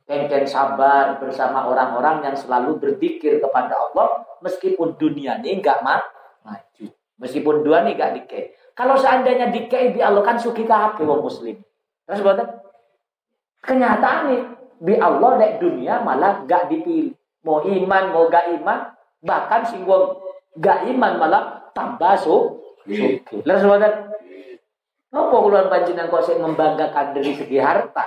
[0.05, 5.97] Dan sabar bersama orang-orang yang selalu berzikir kepada Allah meskipun dunia ini enggak ma
[6.45, 6.85] maju.
[7.19, 8.53] Meskipun dunia ini enggak dikei.
[8.77, 11.57] Kalau seandainya dikei di Allah kan suki ke wong muslim.
[12.05, 12.21] Terus
[13.65, 14.41] Kenyataan nih,
[14.77, 17.17] di Allah nek dunia malah gak dipilih.
[17.41, 18.93] Mau iman, mau gak iman,
[19.25, 20.21] bahkan singgung
[20.61, 22.61] gak iman malah tambah so.
[22.85, 23.91] Lalu sebentar,
[25.15, 28.03] Nopo kuluan panjenengan kok sih membanggakan dari segi harta?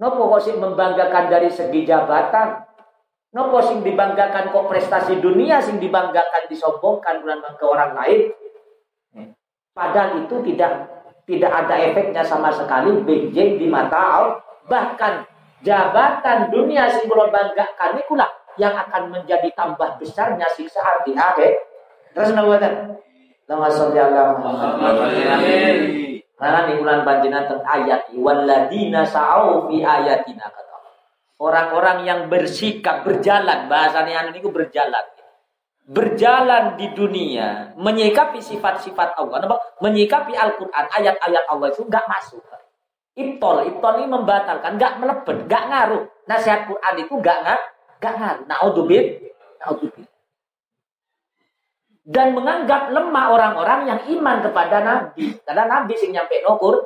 [0.00, 2.64] Nopo kok sih membanggakan dari segi jabatan?
[3.36, 8.20] Nopo sing dibanggakan kok prestasi dunia sing dibanggakan disombongkan bulan ke orang lain?
[9.76, 10.86] Padahal itu tidak
[11.28, 14.40] tidak ada efeknya sama sekali benjing di mata Allah.
[14.64, 15.12] Bahkan
[15.60, 21.58] jabatan dunia sing kula banggakan ikulah yang akan menjadi tambah besarnya siksaan di akhir
[22.14, 22.74] Terus napa ten?
[23.44, 24.94] Lama sholli ala Muhammad.
[26.34, 30.76] Karena di bulan panjenengan teng ayat waladina sa'au fi ayatina kata.
[31.36, 35.04] Orang-orang yang bersikap berjalan bahasanya anu niku berjalan.
[35.84, 42.40] Berjalan di dunia menyikapi sifat-sifat Allah, menyikapi Al-Qur'an, ayat-ayat Allah itu enggak masuk.
[43.14, 46.02] Ibtol, ibtol ini membatalkan, enggak melebet, enggak ngaruh.
[46.24, 47.36] Nasihat Quran itu enggak
[48.00, 48.44] enggak ngaruh.
[48.48, 49.06] Naudzubillah.
[49.60, 50.13] Naudzubillah
[52.04, 55.40] dan menganggap lemah orang-orang yang iman kepada Nabi.
[55.40, 56.84] Karena Nabi sing nyampe nokur.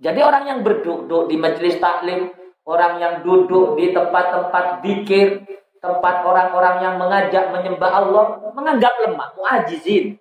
[0.00, 2.32] Jadi orang yang berduduk di majelis taklim,
[2.64, 5.44] orang yang duduk di tempat-tempat dikir,
[5.82, 8.24] tempat orang-orang yang mengajak menyembah Allah,
[8.56, 10.16] menganggap lemah, muajizin.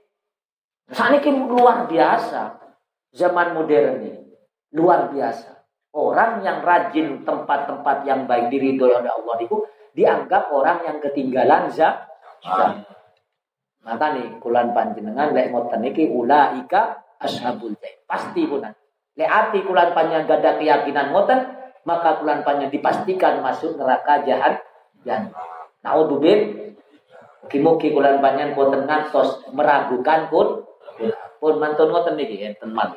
[0.89, 2.59] Saat ini luar biasa.
[3.13, 4.21] Zaman modern ini.
[4.75, 5.63] Luar biasa.
[5.95, 9.65] Orang yang rajin tempat-tempat yang baik diri oleh Allah itu
[9.97, 12.85] dianggap orang yang ketinggalan zaman.
[13.83, 17.99] Maka nih kulan panjenengan lek ngoten iki ulaika ashabul jahim.
[18.03, 18.75] Pasti punan.
[19.15, 21.39] Lek ati kulan panjenengan gada keyakinan ngoten,
[21.87, 24.59] maka kulan panjenengan dipastikan masuk neraka jahat
[25.07, 25.31] jahat.
[25.79, 26.69] Naudzubil
[27.49, 30.61] Mugi-mugi kulan panjenengan boten ngantos meragukan pun
[31.41, 32.93] pun mantun ngoten niki enten man.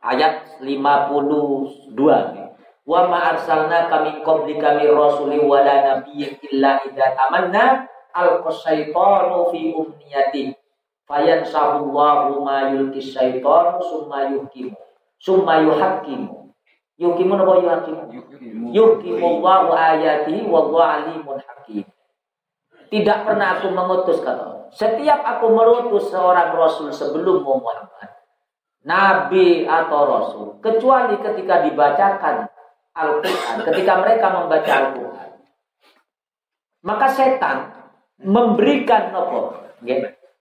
[0.00, 2.46] Ayat 52 nih.
[2.88, 7.84] Wa ma arsalna kami qablika min rasulin wala nabiyyin illa idza tamanna
[8.14, 10.54] alqasaitanu fi umniyati
[11.08, 14.76] fayan sahullahu ma yulki syaitanu summa yuhkimu.
[15.18, 16.54] Summa yuhakimu
[16.94, 18.02] yuhkimu napa yuhakimu
[18.70, 19.18] yuhkimu.
[19.18, 21.86] Allahu ayati wallahu alimun hakim.
[22.88, 27.88] Tidak pernah aku mengutus kata setiap aku merutus seorang rasul sebelum Muhammad
[28.84, 32.48] nabi atau rasul kecuali ketika dibacakan
[32.92, 35.28] Al-Quran ketika mereka membaca Al-Quran
[36.84, 37.58] maka setan
[38.22, 39.54] memberikan nopo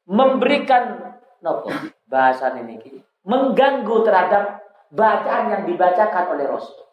[0.09, 1.13] memberikan
[1.45, 1.69] nopo
[2.09, 6.87] bahasan ini mengganggu terhadap bacaan yang dibacakan oleh Rasul.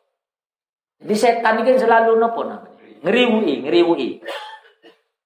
[0.99, 2.75] Jadi setan ini kan selalu nopo namanya
[3.07, 4.09] ngeriwui ngeriwui.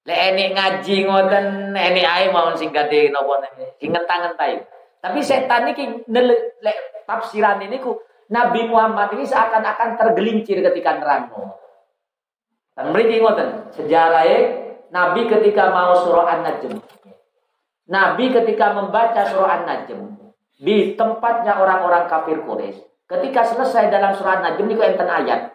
[0.07, 3.41] Le ini ngaji ngoten ini ae mau singkati nopo
[3.81, 4.63] sing ngentang-ngentai.
[4.99, 6.71] Tapi setan ini le
[7.09, 7.97] tafsiran ini ku
[8.29, 11.57] Nabi Muhammad ini seakan-akan tergelincir ketika nerangno.
[12.77, 16.81] Dan mriki ngoten sejarahnya Nabi ketika mau surah An-Najm.
[17.89, 20.17] Nabi ketika membaca surah An-Najm
[20.57, 22.81] di tempatnya orang-orang kafir Quraisy.
[23.09, 25.53] Ketika selesai dalam surah An-Najm itu enten ayat.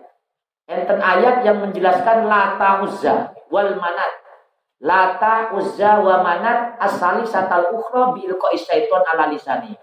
[0.70, 4.12] Enten ayat yang menjelaskan lata uzza wal manat.
[4.82, 9.74] Lata uzza wa manat asali satal ukhra bi ilqa'i syaiton ala lisani.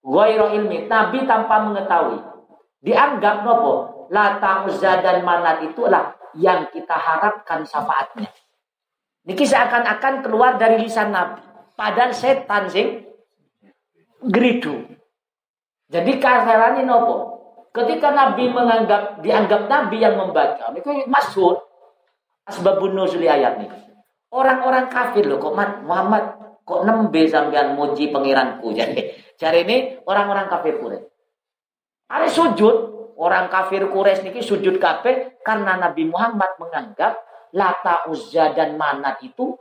[0.00, 0.88] Ghairu ilmi.
[0.88, 2.20] Nabi tanpa mengetahui.
[2.80, 4.06] Dianggap nopo?
[4.08, 8.28] Lata uzza dan manat itulah yang kita harapkan syafaatnya.
[9.26, 11.42] Niki seakan-akan keluar dari lisan Nabi.
[11.74, 13.02] Padahal setan sing
[14.22, 14.86] geridu.
[15.90, 17.36] Jadi kasarannya nopo.
[17.74, 21.60] Ketika Nabi menganggap dianggap Nabi yang membaca, itu masuk
[22.48, 23.68] asbabun nuzuli ayat ini.
[24.32, 26.24] Orang-orang kafir loh kok Muhammad
[26.66, 29.12] kok nembe sampean muji pangeranku jadi.
[29.36, 29.76] Cari ini
[30.08, 31.04] orang-orang kafir Quraisy.
[32.08, 32.76] Ada sujud
[33.20, 37.25] orang kafir Quraisy niki sujud kafe karena Nabi Muhammad menganggap
[37.56, 39.56] Lata, Uzza, dan Manat itu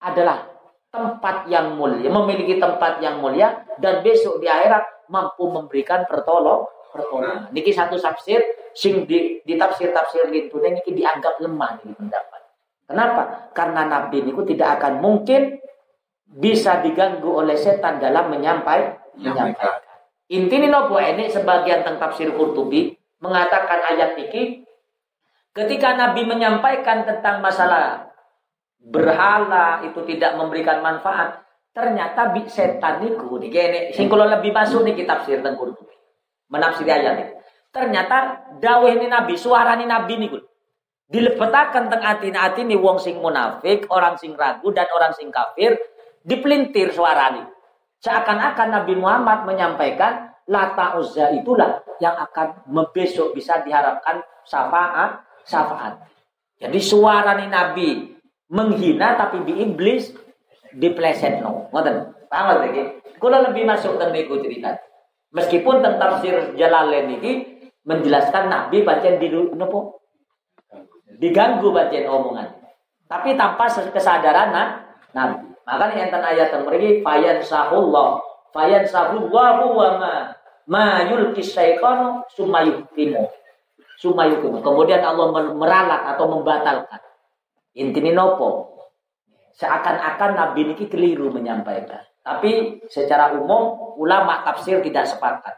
[0.00, 0.48] adalah
[0.88, 7.50] tempat yang mulia, memiliki tempat yang mulia, dan besok di akhirat mampu memberikan pertolong, pertolongan.
[7.52, 8.40] Niki satu tafsir,
[8.72, 12.40] sing di, di tafsir tafsir itu niki dianggap lemah nih pendapat.
[12.84, 13.22] Kenapa?
[13.52, 15.58] Karena Nabi niku tidak akan mungkin
[16.24, 18.98] bisa diganggu oleh setan dalam menyampaikan.
[19.18, 19.82] menyampaikan.
[20.32, 24.63] Intinya nopo ini sebagian tentang tafsir Qurtubi mengatakan ayat ini
[25.54, 28.10] Ketika Nabi menyampaikan tentang masalah
[28.82, 35.38] berhala itu tidak memberikan manfaat, ternyata setan niku gini sing lebih masuk nih kitab sir
[35.40, 35.94] teng Qurtubi.
[36.50, 37.24] Menafsiri ayat ini.
[37.70, 40.38] Ternyata dawuh ini Nabi, suara ini Nabi niku
[41.06, 45.78] dilebetakan teng ati nih wong sing munafik, orang sing ragu dan orang sing kafir
[46.26, 47.46] dipelintir suara ini.
[48.02, 56.00] Seakan-akan Nabi Muhammad menyampaikan Lata Uzza itulah yang akan besok bisa diharapkan syafaat syafaat.
[56.60, 57.88] Jadi suara nih Nabi
[58.50, 60.12] menghina tapi di iblis
[60.74, 61.68] dipleset no.
[61.70, 62.12] Ngoten.
[62.28, 62.98] Paham lagi?
[63.20, 64.74] Kalau lebih masuk ke niku cerita.
[65.34, 70.02] Meskipun tentang tafsir Jalalain ini menjelaskan Nabi baca di nopo
[71.20, 72.48] diganggu baca omongan.
[73.06, 74.68] Tapi tanpa kesadaran nah,
[75.14, 75.54] Nabi.
[75.64, 80.14] Makanya enten ayat yang mereka fayan sahullah fayan sahullah wa ma
[80.70, 83.26] ma yulki syaitanu sumayukimu
[84.04, 84.60] Sumayukum.
[84.60, 87.00] Kemudian Allah meralat atau membatalkan.
[87.72, 88.76] Intini nopo.
[89.54, 92.02] seakan-akan Nabi ini keliru menyampaikan.
[92.26, 95.54] Tapi secara umum ulama tafsir tidak sepakat.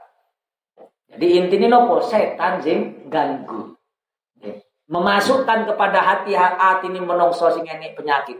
[1.16, 3.72] Jadi intinya nopo setan sing ganggu.
[4.86, 8.38] Memasukkan kepada hati hati ini menungso sing ini penyakit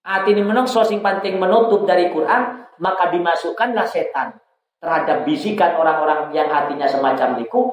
[0.00, 4.38] Hati ini menungso sing penting menutup dari Quran, maka dimasukkanlah setan
[4.80, 7.68] terhadap bisikan orang-orang yang hatinya semacam itu.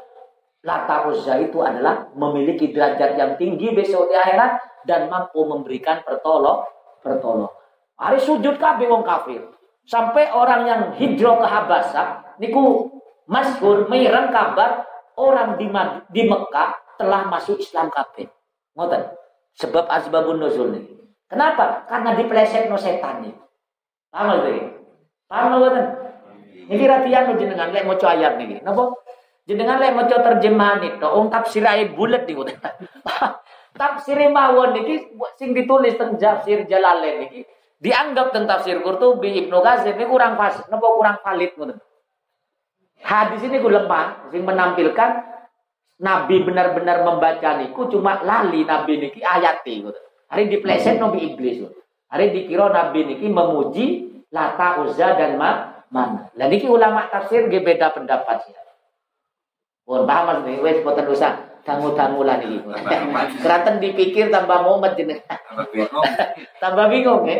[0.65, 6.65] Lata Uzza itu adalah memiliki derajat yang tinggi besok di akhirat dan mampu memberikan pertolong
[7.05, 7.51] pertolong.
[7.97, 9.41] Hari sujud kabeh wong kafir.
[9.87, 12.07] Sampai orang yang hijrah ke Habasah
[12.41, 12.91] niku
[13.29, 14.83] masyhur mengirim kabar
[15.15, 15.71] orang di
[16.11, 18.27] di Mekah telah masuk Islam kabeh.
[18.75, 19.15] Ngoten.
[19.57, 20.85] Sebab asbabun nuzul nih.
[21.31, 21.87] Kenapa?
[21.89, 23.33] Karena dipleset no setan nih.
[24.13, 24.51] Paham lho
[25.25, 25.85] Paham lho ngoten?
[26.67, 28.59] Niki ratian jenengan lek maca ayat niki.
[28.61, 28.91] Napa?
[29.47, 32.43] Jenengan lek maca terjemahan itu, wong tafsir ayat bulat niku.
[33.79, 35.07] tafsir mawon niki
[35.39, 37.47] sing ditulis teng Tafsir Jalalain niki
[37.79, 41.79] dianggap tentang tafsir Qurtubi Ibnu Ghazir ini kurang pas, napa kurang valid ngoten.
[43.07, 45.11] Hadis ini gue lemah, sing menampilkan
[46.03, 50.03] Nabi benar-benar membaca niku cuma lali Nabi niki ayat ngoten.
[50.27, 51.63] Hari dipleset Nabi iblis.
[52.11, 53.85] Hari dikira Nabi niki memuji
[54.27, 56.27] Lata Uzza dan Ma mana.
[56.35, 58.66] Lah niki ulama tafsir ge beda pendapat ya.
[59.87, 61.31] Pun paham maksudnya, wes boten usah
[61.63, 62.59] dangu-dangu lah niki.
[63.39, 65.39] Keraten dipikir tambah mumet jenengan.
[65.47, 66.03] Tambah bingung.
[66.61, 67.37] tambah bingung ya.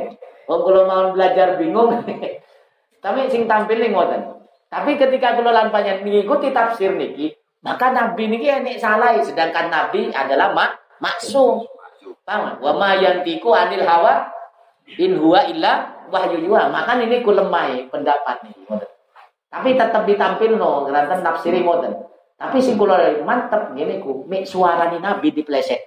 [0.48, 1.92] Oh kalau mau belajar bingung.
[3.04, 4.48] Tapi sing tampil nih ngoten.
[4.72, 10.08] Tapi ketika kula lan panjenengan mengikuti tafsir niki, maka nabi niki enek salah sedangkan nabi
[10.16, 11.68] adalah mak maksum.
[12.24, 12.64] Paham?
[12.64, 14.28] Wa ma yantiku anil hawa
[14.96, 16.72] in huwa illa wahyu yuha.
[16.72, 18.92] Maka ini ku lemah pendapat nih ngoten.
[19.48, 22.08] Tapi tetap ditampil no, ngeranten tafsiri ngoten.
[22.38, 25.34] Tapi sing kula mantep ngene ku, mik suarane nabi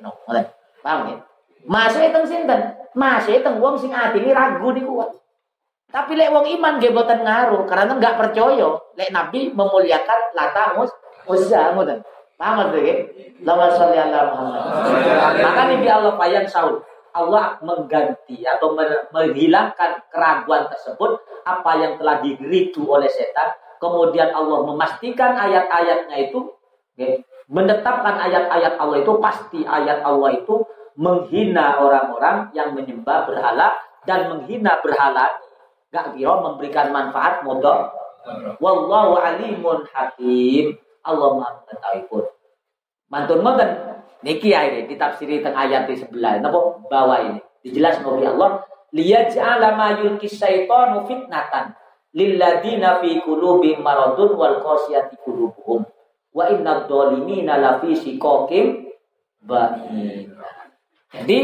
[0.02, 0.46] no, ngoten.
[0.82, 1.16] Paham ya?
[1.62, 2.74] Masuk itu sinten?
[2.96, 4.98] Masih teng wong sing ini ragu niku.
[5.90, 10.90] Tapi lek wong iman nggih boten ngaruh karena enggak percaya lek Nabi memuliakan Lata Mus
[11.26, 11.98] Uzza ngoten.
[12.38, 12.98] Paham nggih?
[13.42, 14.62] Lama sholli ala Muhammad.
[15.42, 16.78] Maka nih Allah payan saul.
[17.10, 18.70] Allah mengganti atau
[19.10, 23.50] menghilangkan keraguan tersebut apa yang telah diritu oleh setan.
[23.80, 26.52] Kemudian Allah memastikan ayat-ayatnya itu
[27.48, 30.60] menetapkan ayat-ayat Allah itu pasti ayat Allah itu
[31.00, 33.72] menghina orang-orang yang menyembah berhala
[34.04, 35.32] dan menghina berhala.
[35.90, 37.90] Gak kira memberikan manfaat modal
[38.60, 40.76] wallahu alimun hakim.
[41.00, 42.24] Allah maha mengetahui pun.
[43.08, 43.70] Mantun ngoten
[44.20, 46.36] niki ya ini ditafsiri teng ayat di sebelah.
[46.38, 46.84] Napa?
[46.86, 47.40] Bawah ini.
[47.64, 48.60] Dijelas oleh Allah.
[48.92, 51.72] Liyaj'ala ma yulki syaitanu fitnatan
[52.14, 55.86] lilladina fi qulubihim maradun wal qasiyati qulubuhum.
[56.30, 58.86] Wa inna dhalimina lafi shiqaqim
[59.42, 60.30] ba'id
[61.10, 61.38] jadi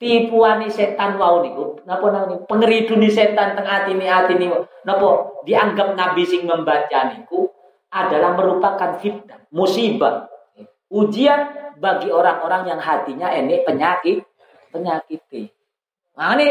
[0.00, 4.50] tipuan setan wau niku napa nang pengeriduni setan teng atine atine
[4.82, 5.08] napa?
[5.46, 7.46] Dianggap nabi sing membaca niku
[7.90, 10.30] adalah merupakan fitnah, musibah,
[10.90, 14.22] ujian bagi orang-orang yang hatinya ini penyakit,
[14.70, 15.22] penyakit.
[16.14, 16.48] Nah ini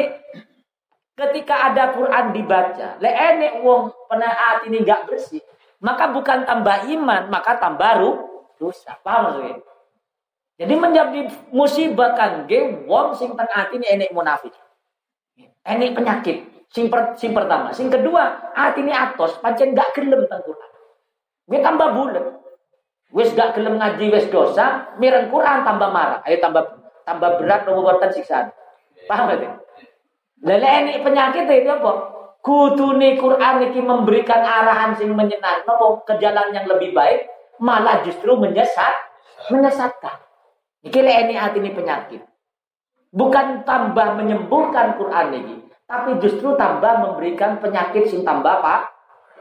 [1.19, 5.43] ketika ada Quran dibaca, le enek wong pernah hati ini gak bersih,
[5.83, 7.99] maka bukan tambah iman, maka tambah
[8.59, 8.97] rusak.
[9.03, 9.59] Paham maksudnya?
[10.59, 11.19] Jadi menjadi
[11.55, 14.51] musibah kan ge wong sing teng ini enek munafik.
[15.63, 16.37] Enek penyakit.
[16.69, 20.69] Sing, per, sing pertama, sing kedua, ini atos pancen gak gelem teng Quran.
[21.49, 22.25] Gue tambah bulat.
[23.09, 26.21] Wis gak gelem ngaji wis dosa, mireng Quran tambah marah.
[26.29, 26.61] Ayo tambah
[27.09, 28.53] tambah berat nomor siksaan.
[29.09, 29.68] Paham gak?
[30.39, 31.91] Lele ini penyakit itu apa?
[32.39, 37.27] Kudune Quran ini memberikan arahan sing menyenang, nopo ke jalan yang lebih baik,
[37.59, 38.95] malah justru menyesat,
[39.51, 40.23] menyesatkan.
[40.79, 42.23] Iki ini hati ini penyakit.
[43.11, 48.81] Bukan tambah menyembuhkan Quran ini, tapi justru tambah memberikan penyakit sing tambah pak.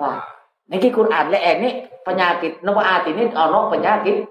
[0.03, 0.19] Wah,
[0.67, 2.67] niki Quran le ini penyakit.
[2.67, 4.27] Nomor hati ini ono penyakit.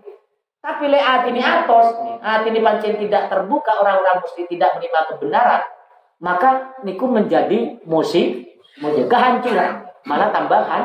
[0.60, 5.64] Tapi le hati ini atos hati ini pancen tidak terbuka orang-orang mesti tidak menerima kebenaran.
[6.18, 10.84] Maka niku menjadi musik, musik kehancuran, malah tambahan.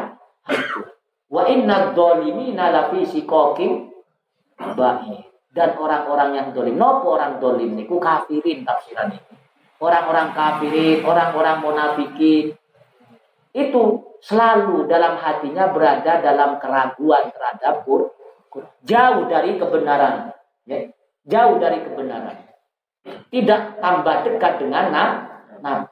[1.32, 3.88] Wa inna dzalimina lafi siqaqin
[5.52, 6.76] dan orang-orang yang dolim.
[6.76, 9.36] Nopo orang dolim niku kafirin tafsiran ini.
[9.80, 12.54] Orang-orang kafirin, orang-orang munafikin
[13.52, 13.82] itu
[14.24, 18.12] selalu dalam hatinya berada dalam keraguan terhadap Quran.
[18.84, 20.32] Jauh dari kebenaran.
[20.68, 20.92] Ya.
[21.24, 22.41] Jauh dari kebenaran.
[23.02, 24.92] Tidak tambah dekat dengan
[25.58, 25.90] Nabi.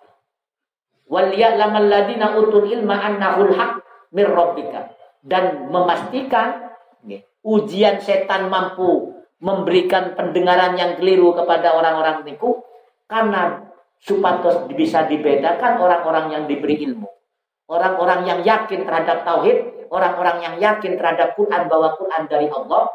[1.11, 3.83] Waliya'lamal ladina utul ilma annahul haq
[4.15, 4.31] mir
[5.27, 6.71] dan memastikan
[7.03, 12.63] ya, ujian setan mampu memberikan pendengaran yang keliru kepada orang-orang niku
[13.11, 13.69] karena
[14.01, 17.09] supados bisa dibedakan orang-orang yang diberi ilmu.
[17.71, 22.91] Orang-orang yang yakin terhadap tauhid, orang-orang yang yakin terhadap Quran bahwa Quran dari Allah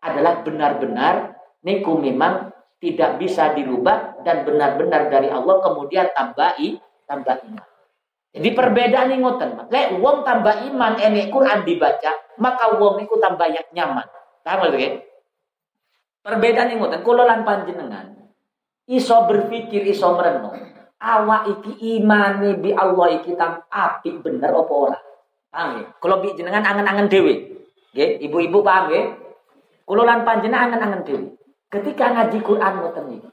[0.00, 1.14] adalah benar-benar
[1.64, 2.53] niku memang
[2.84, 6.76] tidak bisa dirubah dan benar-benar dari Allah kemudian tambahi
[7.08, 7.68] tambah iman.
[8.34, 13.48] Jadi perbedaan ini ngoten, lek wong tambah iman ini Quran dibaca, maka wong niku tambah
[13.72, 14.04] nyaman.
[14.44, 15.00] Paham lho
[16.20, 18.12] Perbedaan ini ngoten, kula lan panjenengan
[18.84, 20.56] iso berpikir, iso merenung.
[21.00, 24.98] Awak iki imane bi Allah iki tam api bener apa ora?
[25.52, 25.84] Paham ya?
[26.00, 27.34] Kalau bi jenengan angen-angen dewi,
[27.92, 29.02] Nggih, ibu-ibu paham ya?
[29.84, 31.28] Kula lan panjenengan angen-angen dewi.
[31.74, 33.30] Ketika ngaji Quran ngoten niki.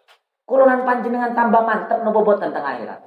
[0.49, 3.05] Kula lan panjenengan tambah mantep napa boten teng akhirat.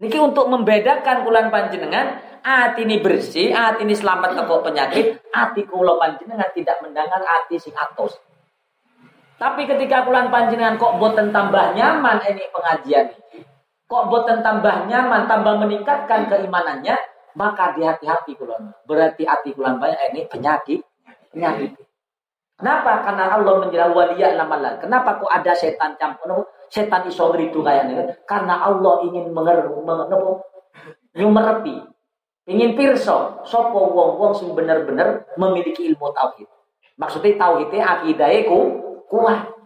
[0.00, 6.00] Niki untuk membedakan kulan panjenengan, hati ini bersih, hati ini selamat teko penyakit, hati kula
[6.00, 8.16] panjenengan tidak mendengar hati sing atos.
[9.36, 13.44] Tapi ketika kulan panjenengan kok boten tambah nyaman ini pengajian ini,
[13.84, 16.96] kok boten tambah nyaman, tambah meningkatkan keimanannya,
[17.36, 18.72] maka di hati-hati kulan.
[18.88, 20.80] Berarti hati kulan banyak ini penyakit,
[21.34, 21.89] penyakit.
[22.60, 23.00] Kenapa?
[23.00, 24.76] Karena Allah menjelaskan waliya lamalan.
[24.76, 26.44] Kenapa kok ada setan campur?
[26.68, 28.20] Setan iso ngridu kayaknya.
[28.28, 30.44] Karena Allah ingin mengeru, mengeru,
[31.16, 31.88] nyumerepi.
[32.52, 36.48] Ingin pirso, sopo wong-wong sing bener-bener memiliki ilmu tauhid.
[37.00, 38.58] Maksudnya tauhidnya akidahnya ku,
[39.08, 39.56] kuat.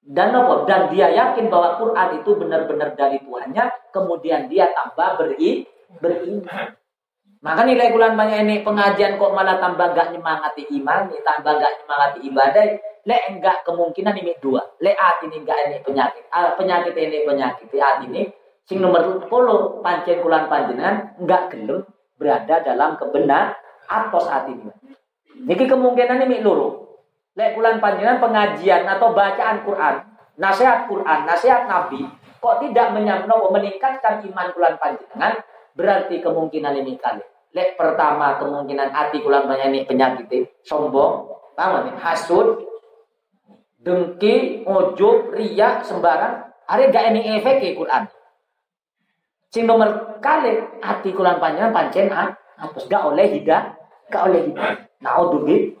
[0.00, 0.64] Dan apa?
[0.64, 5.68] Dan dia yakin bahwa Quran itu benar-benar dari Tuhannya, kemudian dia tambah beri
[6.00, 6.77] beriman.
[7.38, 12.18] Maka nilai bulan banyak ini pengajian kok malah tambah gak nyemangati iman, tambah gak nyemangati
[12.26, 12.64] ibadah.
[13.06, 14.58] Le enggak kemungkinan ini dua.
[14.82, 16.26] Le at ini enggak ini penyakit.
[16.34, 17.70] Ah, penyakit ini penyakit.
[17.78, 18.26] At ini
[18.66, 19.30] sing nomor 10
[19.80, 21.86] pancen kulan panjenengan enggak gelem
[22.18, 24.68] berada dalam kebenar atau saat ini.
[25.46, 26.84] Niki kemungkinan ini luru.
[27.38, 29.94] Le kulan panjenengan pengajian atau bacaan Quran,
[30.36, 32.02] nasihat Quran, nasihat Nabi
[32.38, 32.94] kok tidak
[33.50, 35.42] meningkatkan iman kulan panjenengan
[35.78, 37.22] Berarti kemungkinan ini kali.
[37.54, 40.26] Lek pertama kemungkinan hati kulang banyak ini penyakit
[40.66, 41.94] sombong, paham nih?
[42.02, 42.66] Hasud,
[43.78, 46.50] dengki, ujub, riak, sembarang.
[46.66, 48.10] Ada gak ini efek ke Quran.
[49.48, 53.72] Sing nomor kali hati kulang panjang pancen ah, hapus gak oleh hidah,
[54.10, 54.82] gak oleh hidah.
[54.98, 55.78] Naudzubillah.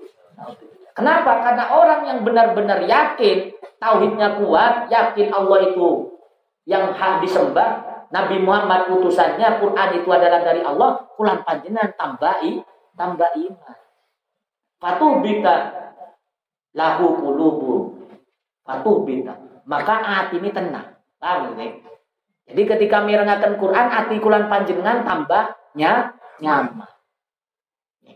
[0.94, 1.42] Kenapa?
[1.42, 6.16] Karena orang yang benar-benar yakin tauhidnya kuat, yakin Allah itu
[6.66, 12.64] yang hak disembah, Nabi Muhammad utusannya Quran itu adalah dari Allah, kulan panjenengan tambahi,
[12.96, 13.78] tambah iman.
[14.80, 15.56] Patuh bita
[16.72, 17.74] lahu kulubu.
[18.64, 19.36] Patuh bita.
[19.68, 20.96] Maka hati ini tenang.
[21.20, 21.84] Paham ini?
[22.48, 26.88] Jadi ketika mirengakan Quran, hati kulan panjenengan tambahnya nyaman.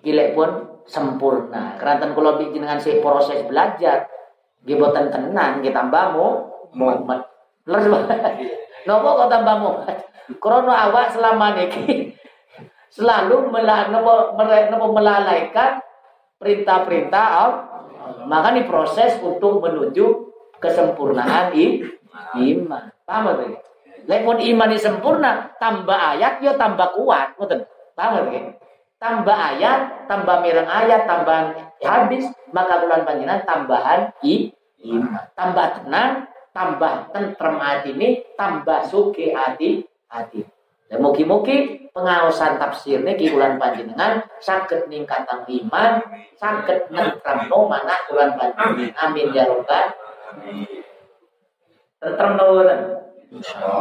[0.01, 1.77] Gilek pun sempurna.
[1.77, 4.09] Kerantan kalau bikin dengan si proses belajar,
[4.65, 7.29] gibotan tenang, kita mbahmu, Muhammad.
[7.69, 7.93] Leres
[8.89, 9.97] Nopo kok tambah muat?
[10.39, 12.15] Krono awak selama niki
[12.93, 14.37] selalu nopo,
[14.93, 15.81] melalaikan
[16.39, 17.27] perintah-perintah.
[18.27, 20.07] Maka ini proses untuk menuju
[20.59, 22.85] kesempurnaan iman.
[23.07, 23.63] Paham gak?
[24.11, 27.39] Lepun iman ini sempurna, tambah ayat, yo tambah kuat.
[27.39, 27.67] Betul?
[27.95, 28.59] Paham gak?
[28.99, 35.23] Tambah ayat, tambah mireng ayat, tambah habis, maka bulan panjenengan tambahan iman.
[35.35, 39.83] Tambah tenang, tambah tentrem hati ini, tambah suki hati
[40.13, 40.45] hati.
[40.93, 46.05] Dan mugi-mugi pengawasan tafsir ini bulan panjenengan sakit ningkatan iman,
[46.37, 48.93] sakit nentrem no mana bulan panjenengan.
[49.01, 49.89] Amin ya robbal.
[51.97, 52.47] Tentrem no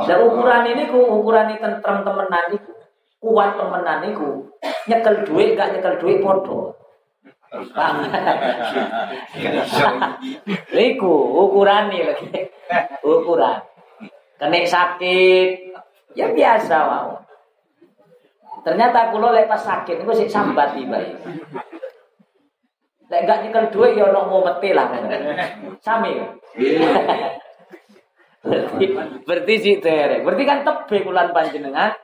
[0.07, 2.71] Dan ukuran ini ku ukuran ini tentrem temenan itu
[3.19, 4.47] kuat temenan itu
[4.87, 6.79] nyekel duit gak nyekel duit podo.
[10.71, 11.13] Liku
[11.43, 12.27] ukuran nih lagi.
[13.03, 13.59] Ukuran.
[14.39, 15.49] Kena sakit.
[16.17, 17.23] Ya biasa mau.
[18.61, 20.99] Ternyata kulo lepas sakit itu sih sambat tiba.
[23.11, 24.91] Lek gak nyekel duit ya ono mau mati lah.
[25.79, 26.19] Sami.
[28.41, 28.85] berarti
[29.23, 30.25] berarti sih tere.
[30.25, 31.95] Berarti kan tebe kulan panjenengan.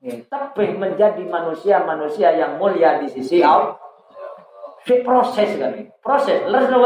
[0.00, 3.80] Tebe menjadi manusia-manusia yang mulia di sisi Allah
[4.84, 6.80] si proses kan proses leres no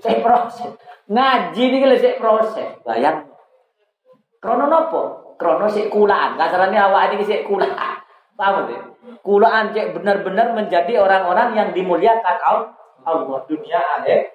[0.00, 0.70] si proses.
[1.10, 2.68] Ngaji ini kalau si proses.
[2.82, 3.28] Bayang.
[4.40, 5.02] Krono nopo?
[5.36, 6.38] Krono si kulaan.
[6.38, 8.00] Kasarannya awak ini si kulaan.
[8.34, 8.82] Paham ya
[9.22, 13.40] kulaan cek benar-benar menjadi orang-orang yang dimuliakan Allah.
[13.46, 14.32] Dunia akhir.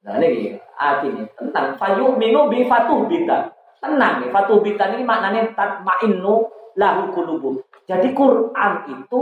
[0.00, 3.52] Nah ini artinya tentang fayu minu bi fatuh bita
[3.84, 9.20] tenang ya fatuh bita ini maknanya tatmainu lahu kulubuh jadi Quran itu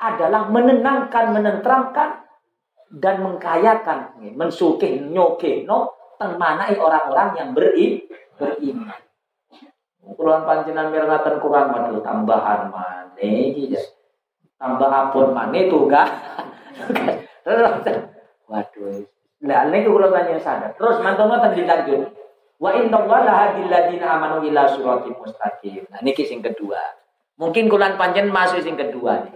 [0.00, 2.25] adalah menenangkan, menenteramkan
[2.90, 8.06] dan mengkayakan, mensukih, nyoke, no, temanai orang-orang yang beri,
[8.38, 9.00] beriman.
[10.06, 13.82] Kulon panjenengan mirengaken kurang waduh tambahan mana ya.
[14.56, 16.08] Tambah apun mana tuh enggak.
[18.46, 19.02] Waduh.
[19.44, 20.70] Lah niku kula panjenengan sadar.
[20.78, 22.00] Terus mantun ngoten dilanjut.
[22.56, 25.84] Wa inna Allah lahadil ladina amanu ila suratim mustaqim.
[25.92, 26.80] Nah niki sing kedua.
[27.36, 29.35] Mungkin kulan panjen masuk sing kedua nih.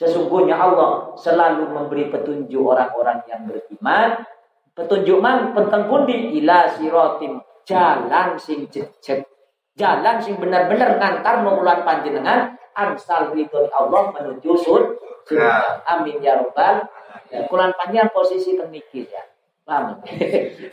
[0.00, 4.24] Sesungguhnya Allah selalu memberi petunjuk orang-orang yang beriman.
[4.72, 9.28] Petunjuk man penteng pundi ila siratim jalan sing jejeg
[9.76, 14.96] jalan sing benar-benar ngantar nulan panjenengan ansal ridho Allah menuju sur
[15.28, 15.84] ya.
[15.84, 16.88] Amin ya robbal.
[17.28, 19.22] Ya, kulan panjang posisi teniki ya.
[19.70, 20.02] Paham?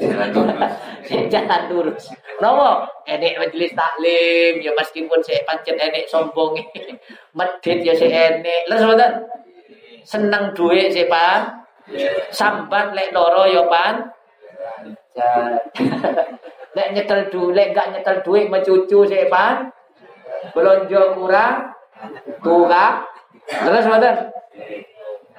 [1.30, 2.10] Jalan lurus.
[2.42, 2.90] Nopo?
[3.06, 6.58] Enek majelis taklim ya meskipun saya pancet enek sombong.
[7.38, 8.66] Medit ya saya enek.
[8.66, 9.22] Lah sebentar.
[10.02, 11.42] Seneng duit saya pan.
[12.34, 14.02] Sambat lek loro ya pan.
[16.78, 19.66] Lek nyetel duit, lek gak nyetel duit mencucu sepan.
[20.54, 21.74] Belonjo kurang.
[22.46, 23.02] Tuga.
[23.50, 24.16] Terus mboten.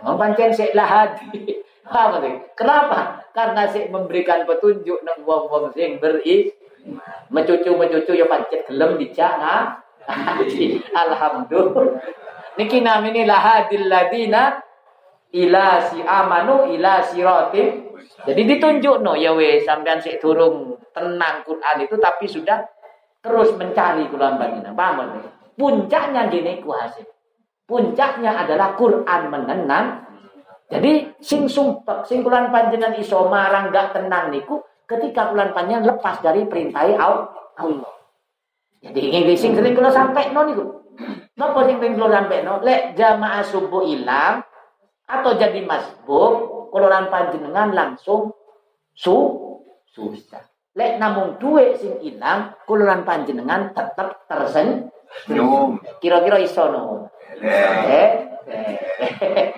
[0.02, 1.62] Wong pancen sik lahadi.
[1.86, 2.20] Apa?
[2.58, 3.27] Kenapa?
[3.38, 6.50] Karena sik memberikan petunjuk nang wong-wong sing beri
[7.30, 9.78] mencucu-mencucu ya pancet gelem dijak nah.
[11.06, 12.02] Alhamdulillah.
[12.58, 14.58] Niki namini lahadil ladina
[15.30, 17.86] ila si amanu ila sirati.
[18.26, 22.66] Jadi ditunjuk no ya wes sampean sik durung tenang Quran itu tapi sudah
[23.22, 24.74] terus mencari Quran panjenengan.
[24.74, 25.14] Paham
[25.54, 27.06] Puncaknya gini ku hasil.
[27.70, 30.07] Puncaknya adalah Quran menenang.
[30.68, 36.44] Jadi sing sumpek, sing panjenengan iso marang gak tenang niku ketika Quran panjenengan lepas dari
[36.44, 36.84] perintah
[37.56, 37.92] Allah.
[38.84, 40.64] Jadi ingin sing sering kalau sampai no niku.
[41.40, 42.60] Napa sing sering kalau sampai no?
[42.60, 44.44] Lek jamaah subuh hilang
[45.08, 48.36] atau jadi masbuk, Quran panjenengan langsung
[48.92, 49.16] su
[49.88, 50.44] susah.
[50.76, 55.80] Lek namun duit sing ilang, kuluran panjenengan tetap tersenyum.
[55.98, 57.08] Kira-kira iso no.
[57.40, 59.57] Eh, eh.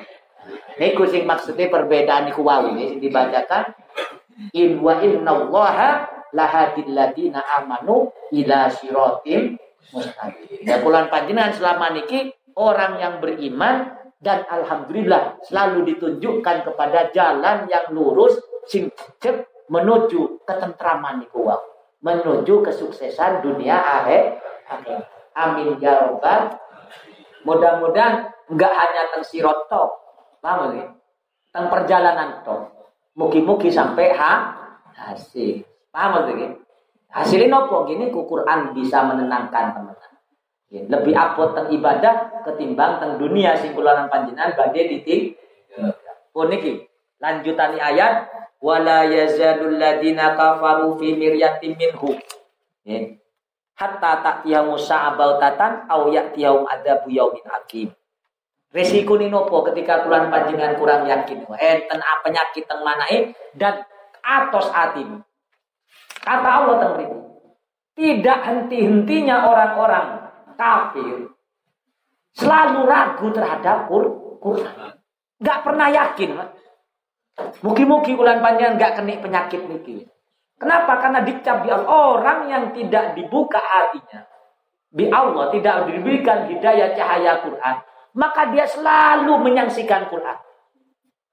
[0.81, 3.77] Niku sing maksudnya perbedaan niku wau ini sing dibacakan
[4.57, 9.61] in wa inna allaha lahadil ladina amanu ila siratim
[9.93, 10.65] mustaqim.
[10.65, 13.93] Ya kulan panjenengan selama niki orang yang beriman
[14.25, 18.89] dan alhamdulillah selalu ditunjukkan kepada jalan yang lurus sing
[19.21, 21.61] cek menuju ketentraman iku wae.
[22.01, 24.41] Menuju kesuksesan dunia akhir.
[25.37, 25.77] Amin.
[25.77, 26.57] Ya robbal
[27.45, 30.00] mudah-mudahan enggak hanya teng sirot tok
[30.41, 30.87] paham ya
[31.53, 32.43] teng perjalanan.
[32.43, 32.61] Tok
[33.15, 34.57] mugi-mugi sampai ha?
[34.97, 35.65] Hasil.
[35.93, 36.49] Paham ya
[37.11, 40.19] hasilnya nopo gini Quran bisa menenangkan teman-teman.
[40.71, 45.35] Lebih apot teng ibadah ketimbang teng dunia sing kula panjenengan badhe diting
[46.31, 46.87] pun niki.
[47.21, 48.33] Lanjutani ayat
[48.65, 52.17] wala yazalul ladina kafaru fi miryatin minhu.
[53.77, 57.89] Hatta ta'tiyamu sa'abautatan au ya'tiyahum adabu yaumin hakim
[58.71, 63.83] Resiko ini nopo ketika kulan panjenengan kurang yakin enten apa penyakit teng manae dan
[64.23, 65.27] atos atim
[66.23, 66.95] kata Allah teng
[67.99, 70.07] tidak henti-hentinya orang-orang
[70.55, 71.35] kafir
[72.37, 73.91] selalu ragu terhadap
[74.41, 74.91] Quran.
[75.41, 76.31] Gak pernah yakin.
[77.65, 80.05] Mugi-mugi ulan panjang gak kena penyakit niki.
[80.61, 81.01] Kenapa?
[81.01, 81.89] Karena dicap di Allah.
[81.89, 84.29] Orang yang tidak dibuka hatinya.
[84.93, 87.77] Di Allah tidak diberikan hidayah cahaya Quran.
[88.15, 90.39] Maka dia selalu menyaksikan Quran.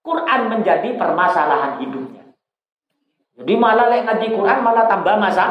[0.05, 2.23] Quran menjadi permasalahan hidupnya.
[3.37, 5.45] Jadi malah lek ngaji Quran malah tambah masa.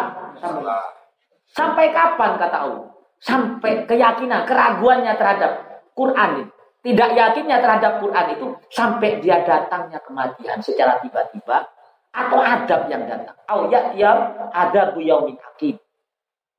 [1.51, 2.87] Sampai kapan kata Allah?
[3.17, 5.53] Sampai keyakinan, keraguannya terhadap
[5.97, 6.51] Quran
[6.87, 11.67] tidak yakinnya terhadap Quran itu sampai dia datangnya kematian secara tiba-tiba
[12.15, 13.35] atau adab yang datang.
[13.51, 15.83] Au ya'tiyam ada yaumin hakim.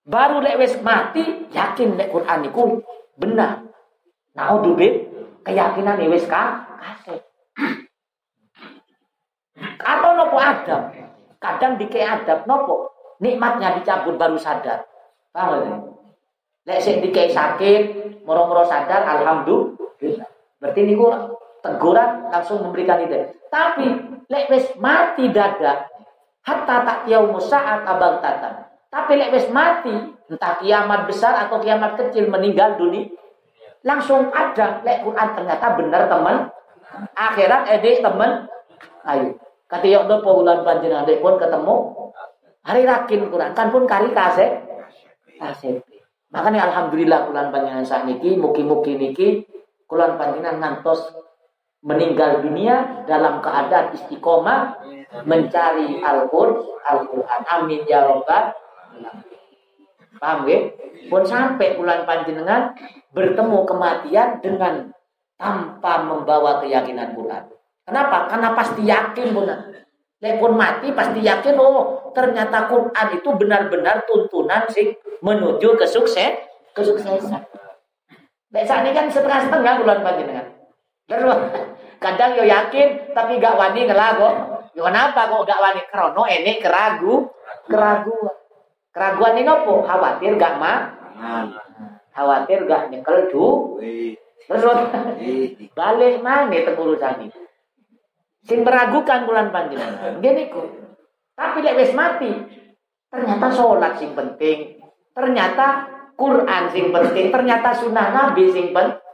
[0.04, 2.84] Baru lek mati yakin lek Quran itu
[3.16, 3.67] benar.
[4.38, 7.20] Naudzubillah keyakinan wis kasih.
[9.82, 10.94] Atau nopo adab.
[11.42, 14.86] Kadang dike adab nopo nikmatnya dicabut baru sadar.
[15.34, 15.76] Paham ya?
[16.68, 17.82] Lek sing dike sakit,
[18.28, 20.28] moro-moro sadar alhamdulillah
[20.58, 20.94] Berarti ini
[21.64, 23.34] teguran langsung memberikan ide.
[23.48, 23.88] Tapi
[24.28, 25.88] lek wis mati dada
[26.44, 28.70] hatta tak yaumu saat abang tatan.
[28.92, 29.96] Tapi lek wis mati
[30.28, 33.08] entah kiamat besar atau kiamat kecil meninggal dunia
[33.86, 36.36] langsung ada lek Quran ternyata benar teman.
[37.14, 38.48] Akhirat edik teman.
[39.06, 41.76] Ayo kata yok do paulan panjenengan pun ketemu.
[42.64, 44.64] Hari rakin Quran kan pun kari kasih.
[45.38, 45.84] Kasih.
[46.32, 49.28] Makanya alhamdulillah bulan panjenengan saat niki muki-muki niki
[49.88, 51.16] kulon panjenengan ngantos
[51.80, 54.76] meninggal dunia dalam keadaan istiqomah
[55.24, 56.76] mencari Al-Qur'an.
[56.84, 58.52] Al Amin ya robbal
[60.18, 60.60] Paham ya?
[61.08, 62.74] Pun sampai bulan panjenengan
[63.14, 64.92] bertemu kematian dengan
[65.38, 67.44] tanpa membawa keyakinan Quran.
[67.88, 68.28] Kenapa?
[68.28, 69.48] Karena pasti yakin pun.
[70.18, 76.42] Lepun mati pasti yakin oh ternyata Quran itu benar-benar tuntunan sih menuju kesukses
[76.74, 77.46] kesuksesan.
[78.50, 80.48] Lek saat ini kan setengah-setengah bulan panjenengan.
[81.06, 81.38] Terus
[82.02, 84.58] kadang yo yakin tapi gak wani ngelago.
[84.74, 85.82] Yo kenapa kok gak wani?
[85.86, 87.30] Krono ini keragu,
[87.70, 88.37] keraguan.
[88.98, 89.86] Keraguan ini nopo?
[89.86, 90.90] Khawatir gak mah?
[92.18, 93.78] Khawatir gak nyekel du?
[94.50, 94.66] Terus
[95.78, 97.42] balik mana pengurusan itu?
[98.42, 100.18] Sing meragukan bulan panjenengan.
[100.18, 100.66] Gini kok.
[101.38, 102.34] Tapi lek wis mati,
[103.14, 104.82] ternyata sholat sing penting.
[105.14, 105.86] Ternyata
[106.18, 109.06] Quran sing penting, ternyata sunnah Nabi sing penting.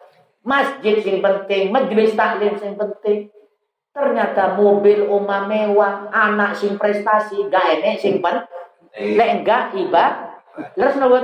[0.47, 3.27] Masjid sing penting, majelis taklim sing penting.
[3.91, 8.62] Ternyata mobil umah mewah, anak sing prestasi, gak enek sing penting.
[8.93, 10.37] Lek enggak iba,
[10.77, 11.17] terus nopo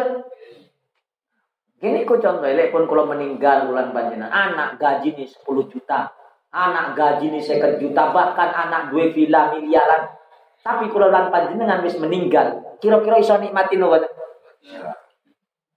[1.79, 6.11] Gini ku contoh, lek pun kalau meninggal bulan panjenengan, anak gaji nih 10 juta,
[6.51, 10.11] anak gaji nih 50 juta, bahkan anak dua villa miliaran.
[10.59, 13.95] Tapi kalau bulan panjenengan wis meninggal, kira-kira iso nikmati nopo?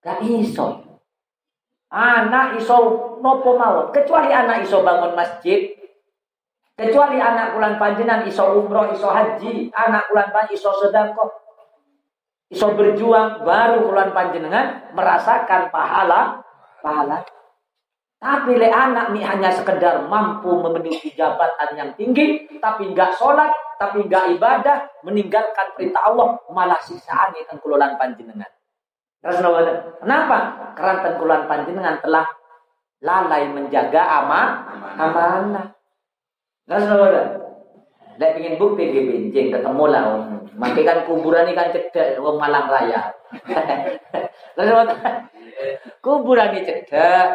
[0.02, 0.98] Gak iso.
[1.86, 2.76] Anak iso
[3.22, 5.70] nopo mawon, kecuali anak iso bangun masjid,
[6.74, 11.30] kecuali anak bulan panjenengan iso umroh, iso haji, anak bulan panjenengan iso sedekah,
[12.52, 16.44] iso berjuang baru bulan panjenengan merasakan pahala
[16.84, 17.24] pahala.
[18.22, 23.50] Tapi le anak nih hanya sekedar mampu memenuhi jabatan yang tinggi tapi nggak sholat
[23.82, 28.46] tapi nggak ibadah meninggalkan perintah Allah malah sisaan itu tengkulan panjenengan.
[29.98, 30.38] Kenapa?
[30.78, 32.26] Karena tengkulan panjenengan telah
[33.02, 34.40] lalai menjaga ama
[34.94, 35.66] amanah.
[36.70, 37.42] Rasulullah
[38.20, 40.04] Lek pengen bukti di benjing ketemu lah.
[40.58, 43.14] Makai kan kuburan ini kan cedek wong Malang Raya.
[46.04, 47.28] kuburan ini cedek.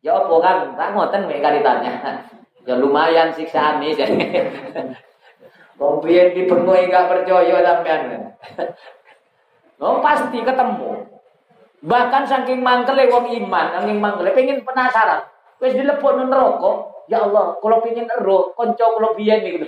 [0.00, 0.56] Ya apa kan?
[0.76, 1.92] Tak ngoten mek karitannya.
[2.64, 3.96] Ya lumayan siksaan nih.
[5.80, 8.36] Wong piye dibengoi gak percaya sampean.
[9.80, 11.08] Oh pasti ketemu.
[11.80, 15.24] Bahkan saking mangkele wong iman, saking mangkele pengen penasaran.
[15.60, 19.66] Wis dilebokno neraka, Ya Allah, kalau pingin eruh, konco kalau biyen gitu.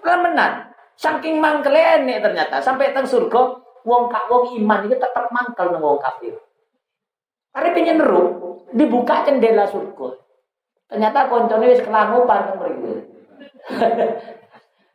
[0.00, 0.71] Kan menang.
[0.96, 3.40] Saking mangkel nih ternyata sampai teng surga,
[3.82, 6.38] wong kak wong iman itu tetap mangkel nang wong kafir.
[7.52, 10.16] Hari pingin eruh, dibuka jendela surga.
[10.88, 12.92] Ternyata koncone wis kelangupan teng mriku.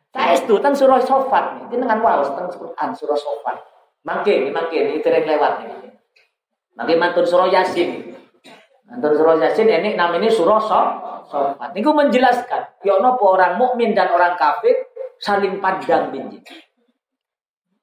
[0.08, 3.56] Saya itu teng surah Sofat nih, dengan waos teng Quran surah Sofat.
[4.02, 5.70] Mangke, mangke ini tereng lewat nih.
[6.74, 8.14] Mangke mantun surah Yasin.
[8.88, 10.58] Mantun surah Yasin ini namanya surah
[11.28, 11.76] Sofat.
[11.76, 14.87] Niku menjelaskan, ya nopo orang mukmin dan orang kafir
[15.18, 16.44] saling pandang binjing.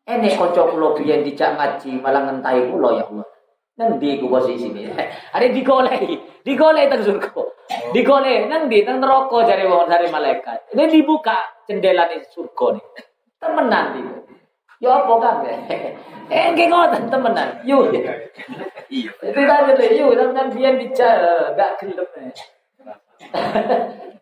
[0.05, 3.27] Ini kocok kula biyen dijak ngaji malah ngentai kula ya Allah.
[3.75, 4.87] Nanti ku posisi ini.
[5.33, 6.15] Hari digolei,
[6.45, 7.43] digolei teng surga.
[7.91, 10.71] Digolei nanti teng neraka jare wong dari malaikat.
[10.77, 12.85] Ini dibuka jendela di surga nih.
[13.41, 14.05] Temenan nih.
[14.79, 15.35] Ya apa kan?
[16.25, 17.61] Eh nggih ngoten temenan.
[17.69, 17.85] Yo.
[18.89, 19.13] Iya.
[19.13, 21.21] Tidak ada yo sampean biyen dijak
[21.53, 22.33] gak gelem.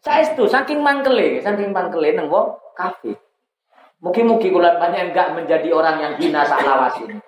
[0.04, 3.16] Saya itu saking mangkele, saking mangkele neng wong kafe.
[4.04, 7.24] Mungkin-mungkin kula banyak enggak menjadi orang yang hina lawasin.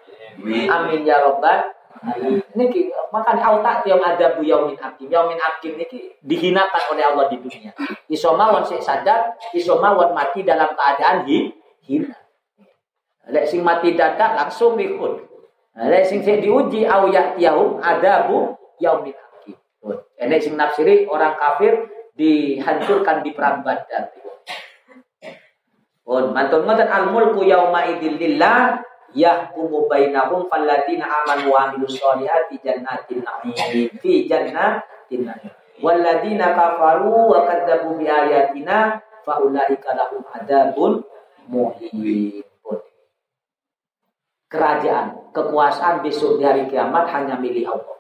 [0.68, 1.72] Amin ya robbal
[2.54, 5.08] Niki makanya auta tiang ada bu yaumin akim.
[5.08, 7.72] Yaumin akim niki dihinakan oleh Allah di dunia.
[8.12, 11.50] Isomawan sik sadar, isomawan mati dalam keadaan hi,
[11.88, 12.14] hina.
[13.32, 15.24] Lek sing mati dadak langsung ikut.
[15.80, 19.16] Lek sing sik diuji au ya tiahum adabu yaumin
[20.16, 21.86] ini sing nafsiri orang kafir
[22.16, 24.16] dihancurkan di perang Badar.
[26.06, 28.80] On mantun ngoten al mulku yauma idzil lillah
[29.12, 33.90] yahkumu bainahum fallatina amanu wa amilus solihati jannatin na'im.
[34.00, 35.52] Fi jannatin na'im.
[35.84, 41.04] Walladzina kafaru wa kadzabu bi ayatina faulaika lahum adzabun
[41.52, 42.46] muhin.
[44.46, 47.98] Kerajaan kekuasaan besok di hari kiamat hanya milik Allah.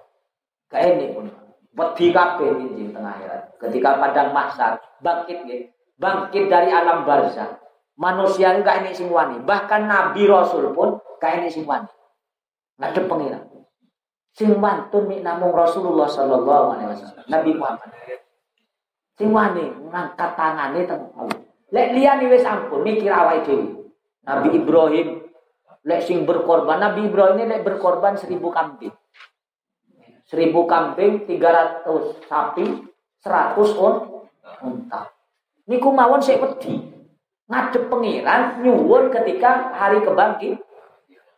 [0.72, 1.28] Kayak pun
[1.76, 3.41] Wedi kabeh di tengah akhirat.
[3.59, 5.67] Ketika padang mahsyar bangkit ya.
[5.99, 7.59] Bangkit dari alam barzah.
[7.99, 9.43] Manusia enggak ini sing wani.
[9.43, 11.88] Bahkan Nabi Rasul pun gak ini sing wani.
[12.80, 13.39] Enggak ada pengira.
[14.36, 17.23] Sing wantun namung Rasulullah sallallahu alaihi wasallam.
[17.32, 17.89] Nabi Muhammad.
[19.15, 21.39] Sing wani ngangkat tangane teng Allah.
[21.71, 21.91] Lek
[22.43, 23.95] ampun mikir awake dhewe.
[24.28, 25.07] Nabi Ibrahim
[25.86, 28.91] lek sing berkorban Nabi Ibrahim ini lek berkorban seribu kambing
[30.26, 32.65] seribu kambing, tiga ratus sapi,
[33.21, 33.95] seratus on
[34.61, 35.09] unta.
[35.65, 36.93] Niku mawon saya wedi.
[37.45, 40.57] Ngadep pengiran nyuwun ketika hari kebangkit.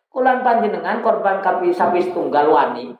[0.07, 2.95] Kulan panjenengan korban kapi sapi tunggal wani.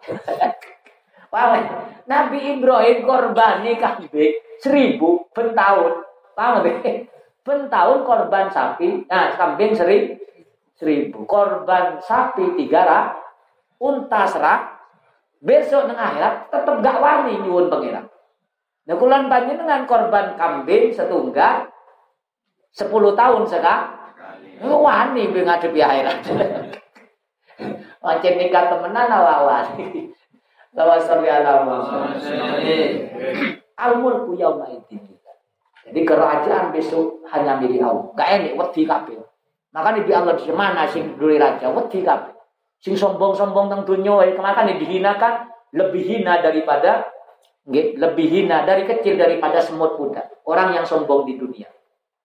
[1.33, 1.63] Paham?
[2.07, 6.03] Nabi Ibrahim korban nih kambing seribu pentahun.
[6.35, 7.07] Paham deh?
[7.43, 10.15] Pentahun korban sapi, nah kambing seri,
[10.75, 11.23] seribu.
[11.23, 13.05] Korban sapi tiga rak,
[13.79, 14.76] unta serak.
[15.37, 18.09] Besok neng akhirat tetap gak wani nyuwun pengiran.
[18.87, 21.69] Nah kulan panjenengan korban kambing setunggal
[22.73, 23.93] sepuluh tahun sekarang.
[24.65, 26.17] Wani ngadepi akhirat.
[28.05, 29.65] Macam nikah temenan awawan.
[30.77, 31.65] Lawa salli ala
[33.77, 34.69] Al mulku yauma
[35.87, 38.05] Jadi kerajaan besok hanya milik Allah.
[38.13, 39.17] Gak enak wedi kabeh.
[39.73, 42.36] Makanya di Allah di mana sing dulu raja wedi kabeh.
[42.77, 47.09] Sing sombong-sombong teng dunia makanya dihinakan lebih hina daripada
[47.67, 50.45] lebih hina dari kecil daripada semut kuda.
[50.47, 51.67] Orang yang sombong di dunia.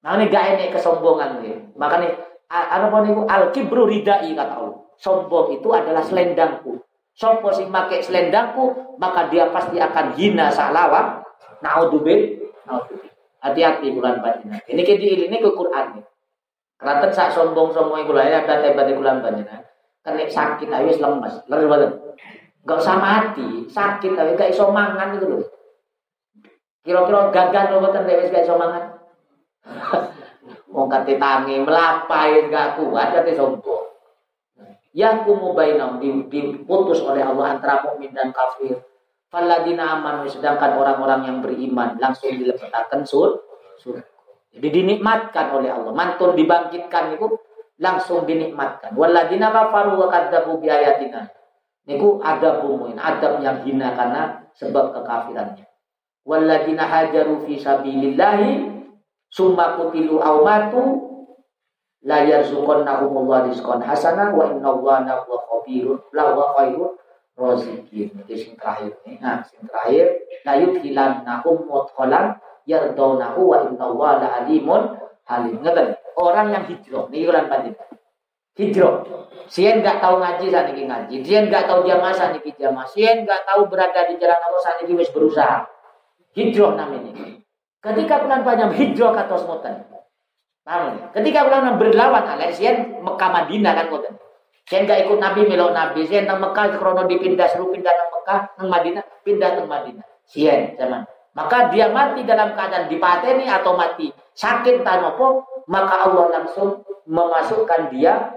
[0.03, 1.43] Makanya gak enak kesombongan
[1.75, 2.15] Makanya
[2.53, 4.81] apa niku al kibru ridai kata Allah.
[5.01, 6.79] Sombong itu adalah selendangku.
[7.13, 11.21] Sopo sing make selendangku, maka dia pasti akan hina salawa.
[11.61, 12.41] Naudzubil.
[13.43, 14.63] Hati-hati bulan panjenengan.
[14.71, 16.05] Ini kedi ini ke Quran nih.
[16.79, 19.67] Keratan sak sombong-sombong iku ya ada tebat di bulan panjenengan.
[20.03, 21.91] Kena sakit ayo lemas, leres banget.
[22.67, 25.47] Gak usah mati, sakit ayo gak iso mangan itu loh.
[26.83, 28.99] Kira-kira gagal loh boten wis gak iso mangan.
[30.75, 33.87] Wong kate tangi melapai gak kuat kate sombong.
[34.93, 38.83] Yahkumu bainahum diputus oleh Allah antara mukmin dan kafir.
[39.33, 43.41] Faladina amanu sedangkan orang-orang yang beriman langsung dilepaskan sur
[43.81, 44.05] surga.
[44.53, 45.97] Jadi dinikmatkan oleh Allah.
[45.97, 47.41] Mantul dibangkitkan itu
[47.81, 48.93] langsung dinikmatkan.
[48.99, 51.31] Waladina kafaru wa kadzabu bi ayatina.
[51.83, 55.67] Niku ada bumuin, adab yang hina karena sebab kekafirannya.
[56.23, 58.71] Waladina hajaru fi sabilillahi
[59.27, 61.03] summa kutilu aw matu
[62.07, 66.95] la yarzuqannahumullah rizqan hasanah wa innallaha huwa khabirun la wa khairun
[67.35, 68.15] raziqin.
[68.15, 68.95] Itu sing terakhir.
[69.19, 75.59] Nah, sing terakhir la yudkhilannahum mudkhalan yardaunahu wa innallaha la alimun halim.
[75.59, 75.99] Ngeten.
[76.19, 77.89] Orang yang hijrah niki kan panjenengan.
[78.59, 78.95] Hijrah.
[79.49, 81.17] Sien enggak tahu ngaji saniki ngaji.
[81.25, 82.89] Sien enggak tahu jamaah saniki jamaah.
[82.89, 85.65] Sien enggak tahu berada di jalan Allah saniki wis berusaha.
[86.33, 87.43] Hijrah namanya.
[87.83, 89.75] Ketika bulan panjang hijrah kata semutan.
[90.63, 91.11] Paham?
[91.11, 94.15] Ketika ulama berlawan alaih sian Mekah Madinah kan ngoten.
[94.71, 98.41] Sian gak ikut Nabi melok Nabi, sian nang Mekah krono dipindah seru pindah nang Mekah
[98.63, 100.07] nang Madinah, pindah ke Madinah.
[100.23, 101.03] Sian zaman.
[101.35, 108.35] Maka dia mati dalam keadaan dipateni atau mati sakit tanopo, maka Allah langsung memasukkan dia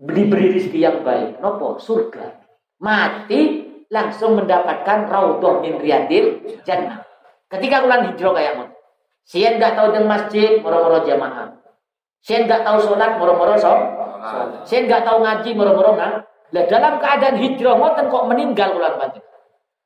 [0.00, 1.40] diberi rezeki yang baik.
[1.44, 1.76] Nopo?
[1.76, 2.40] Surga.
[2.80, 7.04] Mati langsung mendapatkan raudhah min riyadil jannah.
[7.50, 8.68] Ketika ulang hijrah kayak mau.
[9.26, 11.54] Sian nggak tahu dengan masjid, moro-moro jamaah.
[12.22, 13.82] Sian nggak tahu sholat, moro-moro sholat.
[14.66, 16.24] Sian nggak tahu ngaji, moro-moro kan.
[16.50, 19.22] Lah dalam keadaan hijrah ngoten kok meninggal ulang banjir.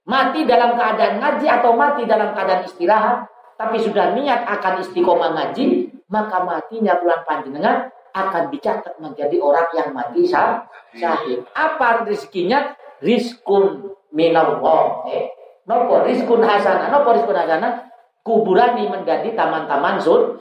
[0.05, 5.84] Mati dalam keadaan ngaji atau mati dalam keadaan istirahat, tapi sudah niat akan istiqomah ngaji,
[6.09, 11.43] maka matinya bulan panjenengan akan dicatat menjadi orang yang mati sah syahid.
[11.53, 12.77] Apa rezekinya?
[13.03, 15.05] Rizkun minallah.
[15.11, 15.29] Eh,
[15.67, 16.89] nopo rizkun hasanah.
[16.89, 17.95] Nopo rizkun hasanah?
[18.25, 20.41] kuburan ini menjadi taman-taman sur.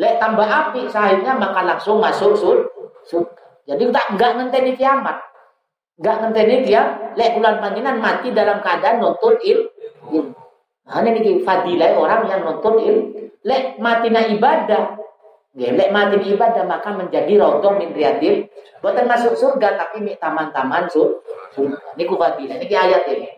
[0.00, 2.58] Lek tambah api sahibnya maka langsung masuk sur.
[3.04, 3.22] sur.
[3.68, 5.20] Jadi tak enggak ngenteni kiamat.
[6.00, 9.68] Enggak ngenteni dia lek bulan panjenengan mati dalam keadaan nonton il.
[10.10, 10.32] il.
[10.86, 12.96] Nah, ini fadilah orang yang nonton il.
[13.46, 14.98] Lek mati na ibadah.
[15.54, 18.50] Ya, lek mati ibadah maka menjadi rodoh min riyadil.
[18.82, 21.22] Bukan masuk surga tapi taman-taman sur.
[21.54, 22.58] Ini ku fadilah.
[22.58, 23.30] Ini ayat ini.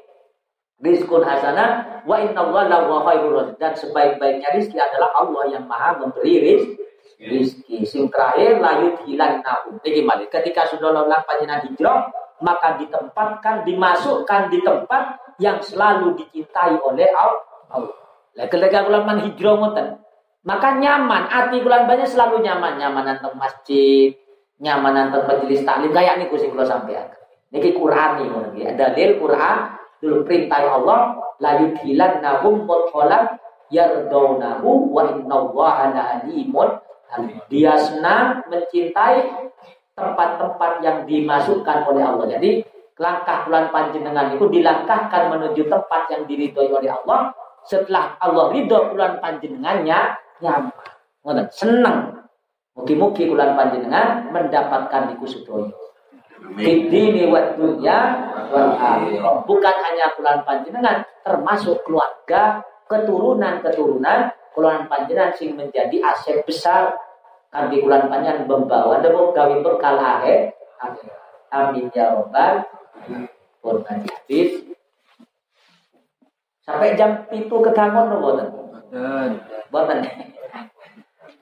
[0.79, 6.39] Rizkun hasanah wa inna Allah wa khairul dan sebaik-baiknya rizki adalah Allah yang maha memberi
[6.39, 6.79] rizki.
[7.19, 9.83] Rizki sing terakhir layut hilang nahu.
[9.83, 12.07] Jadi mali ketika sudah lolang panjenengan hijrah
[12.39, 18.08] maka ditempatkan dimasukkan di tempat yang selalu dicintai oleh Allah.
[18.39, 19.99] Lah ketika ulama hijrah ngoten
[20.47, 24.15] maka nyaman hati bulan banyak selalu nyaman nyaman tentang masjid
[24.63, 26.97] nyaman tentang majelis taklim kayak ini kusi kalau sampai
[27.49, 28.21] Niki Quran
[28.53, 29.57] nih, ada dalil Quran
[30.05, 33.41] dulu perintah Allah la yudhilannahum mudkhalan
[33.73, 36.77] yardaunahu wa innallaha la alimun
[37.49, 39.49] dia senang mencintai
[39.97, 42.27] tempat-tempat yang dimasukkan oleh Allah.
[42.37, 42.61] Jadi
[43.01, 47.33] langkah bulan panjenengan itu dilangkahkan menuju tempat yang diridhoi oleh Allah.
[47.69, 52.17] Setelah Allah ridho bulan panjenengannya nyaman, senang.
[52.73, 55.69] Mugi-mugi bulan panjenengan mendapatkan iku sedaya.
[56.55, 57.99] Bidini wa dunya
[59.45, 66.97] Bukan hanya bulan panjenengan, termasuk keluarga, keturunan-keturunan, keluarga panjenengan sing menjadi aset besar
[67.69, 70.53] di bulan panjang membawa dan gawe bekal akhir
[71.49, 72.61] Amin ya robbal
[73.65, 74.68] hadis.
[76.69, 78.49] Sampai jam itu ketangon no boten.
[79.73, 80.05] Boten.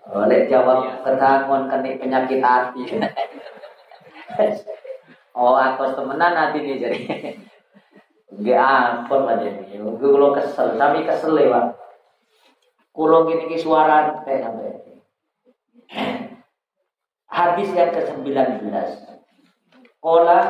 [0.07, 2.83] Oleh jawab ketangon kena penyakit hati.
[5.35, 7.01] oh aku temenan hati nih jadi.
[8.39, 9.51] Gak ampun aja.
[9.66, 11.74] Gue kalau kesel, tapi kesel lewat.
[12.95, 14.79] Kulo gini ki suara kayak sampai.
[17.27, 18.31] Hadis yang ke-19.
[19.99, 20.41] Kola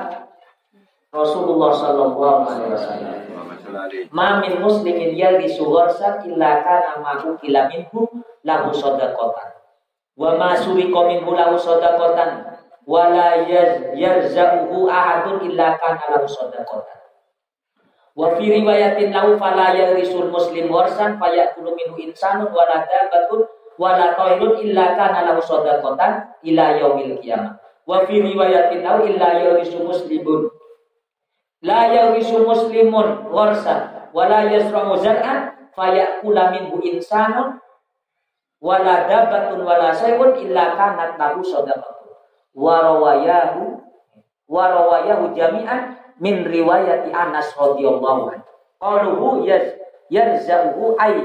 [1.11, 3.56] Rasulullah sallallahu alaihi wasallam.
[4.11, 8.07] Ma min muslimin yalbisu gharsan illa kana ma'hu kila minhu
[8.47, 9.59] lahu sadaqatan.
[10.17, 12.57] Wa ma suriqa minhu lahu sadaqatan
[12.87, 13.43] wa la
[13.95, 16.99] yarzaquhu ahadun illa kana lahu sadaqatan.
[18.17, 23.45] Wa fi riwayatin lahu fala yarisul muslim warsan fayakulu minhu insanun wa la dabatun
[23.77, 27.61] wa la tairun illa kana lahu sadaqatan ila yaumil qiyamah.
[27.85, 30.56] Wa fi riwayatin lahu illa yarisu muslimun
[31.65, 37.61] La yawisu muslimun warsan wala yasra'u zar'an fayakula minhu insanun
[38.61, 42.13] wala dabatun wala saywun illa kanat lahu sadaqatu
[42.57, 43.81] wa rawayahu
[44.49, 48.49] wa rawayahu jami'an min riwayati Anas radhiyallahu anhu.
[48.77, 49.77] Qaluhu yaz
[50.13, 51.25] yarzahu ay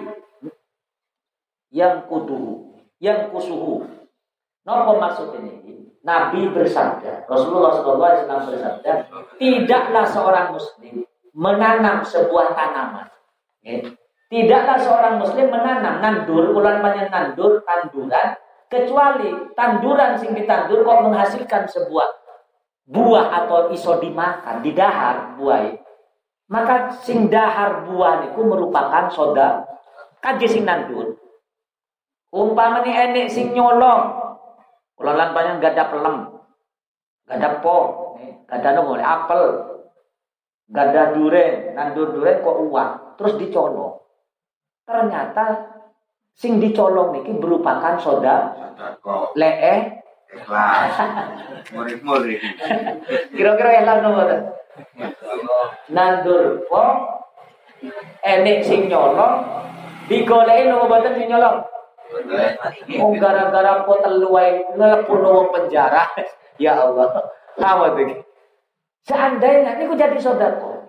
[1.71, 3.87] yang kuduhu yang kusuhu
[4.61, 5.61] Napa maksud ini?
[6.01, 8.91] Nabi bersabda, Rasulullah SAW bersabda,
[9.37, 11.05] tidaklah seorang muslim
[11.37, 13.05] menanam sebuah tanaman.
[13.61, 13.85] Ya.
[14.31, 18.33] Tidaklah seorang muslim menanam nandur, ulang banyak nandur, tanduran,
[18.71, 22.09] kecuali tanduran sing ditandur kok menghasilkan sebuah
[22.89, 25.77] buah atau iso dimakan, didahar buah
[26.51, 29.63] Maka sing dahar buah itu merupakan soda
[30.19, 31.15] kaji sing nandur.
[32.31, 34.20] Umpamanya enek sing nyolong,
[35.01, 36.17] kalau banyak gak ada pelem,
[37.25, 37.77] gak ada po,
[38.45, 39.43] gak ada nopo, apel,
[40.69, 43.97] gak ada duren, nandur duren kok uang, terus dicolong.
[44.85, 45.45] Ternyata
[46.37, 48.53] sing dicolong niki merupakan soda
[49.35, 49.99] lee.
[50.31, 50.95] Ikhlas.
[51.75, 52.39] Murid-murid.
[53.35, 54.23] Kira-kira ikhlas nopo
[55.91, 56.83] nandur po
[58.23, 59.43] enek sing nyolong
[60.07, 61.59] digoleki nopo boten sing nyolong
[62.99, 66.03] Oh gara-gara po teluai wong penjara.
[66.63, 67.31] ya Allah.
[67.57, 68.23] Apa tuh?
[69.07, 70.81] Seandainya ini jadi saudara.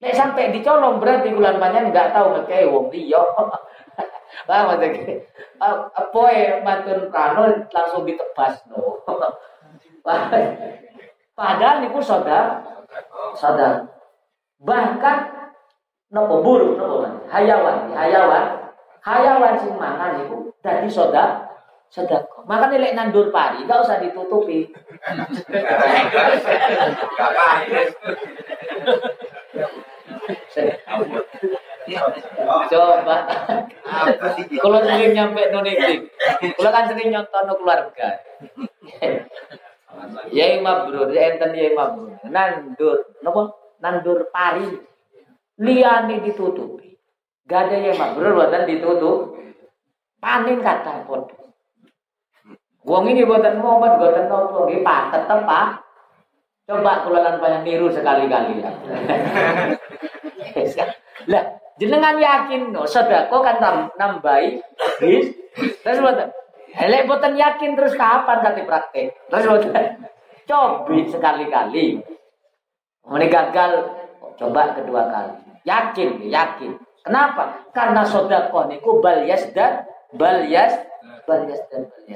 [0.00, 3.20] Nek sampai dicolong berarti bulan banyak nggak tahu ngekei wong liya.
[4.48, 5.20] Paham tuh?
[5.60, 9.02] Apa ya mantun prano langsung ditebas no.
[11.40, 12.60] Padahal niku saudara,
[13.32, 13.84] saudara.
[14.60, 15.16] Bahkan
[16.12, 18.59] nopo buruk nopo hayawan, hayawan
[19.00, 21.50] hayawan sing mangan itu dadi soda
[21.90, 22.46] sedekah.
[22.46, 24.70] Makanya lek nandur padi gak usah ditutupi.
[32.70, 33.16] Coba.
[34.62, 36.06] Kalau sering nyampe nonik,
[36.54, 38.08] kalau kan sering nyonton keluarga.
[40.30, 42.14] Ya mabrur, ya enten ya mabrur.
[42.30, 43.42] Nandur, napa?
[43.82, 44.70] Nandur pari.
[45.58, 46.89] Liane ditutupi.
[47.50, 49.34] Gak ada yang mabrur buatan ditutup.
[50.22, 51.26] Panen kata pun.
[52.86, 55.82] Wong ini buatan momen, buatan nopo, nggih pak, tetep pak.
[56.70, 58.70] Coba kulangan banyak niru sekali-kali ya.
[61.32, 61.44] lah,
[61.82, 64.62] jenengan yakin no, sedekah kan nambahi
[65.02, 65.34] bis.
[65.82, 66.30] Terus buatan.
[66.70, 69.10] Elek buatan yakin terus kapan kati praktek.
[69.26, 70.06] Terus buatan.
[70.46, 71.98] Coba sekali-kali.
[73.10, 73.72] Ini gagal,
[74.38, 75.34] coba kedua kali.
[75.66, 76.78] Yakin, yakin.
[77.00, 77.64] Kenapa?
[77.72, 80.76] Karena sodako niku bal yasdad, bal yas,
[81.24, 82.12] bal yasdad, bal.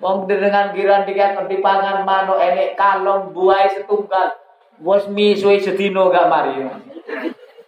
[0.00, 4.32] Wong dengan giran tiga pangan mano enek kalong buai setunggal.
[4.80, 6.64] Bos misui setino gak mari.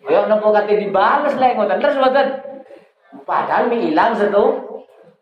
[0.08, 2.28] Ayo nopo kate dibales lek ngoten terus mboten.
[3.28, 4.64] Padahal mi ilang setu.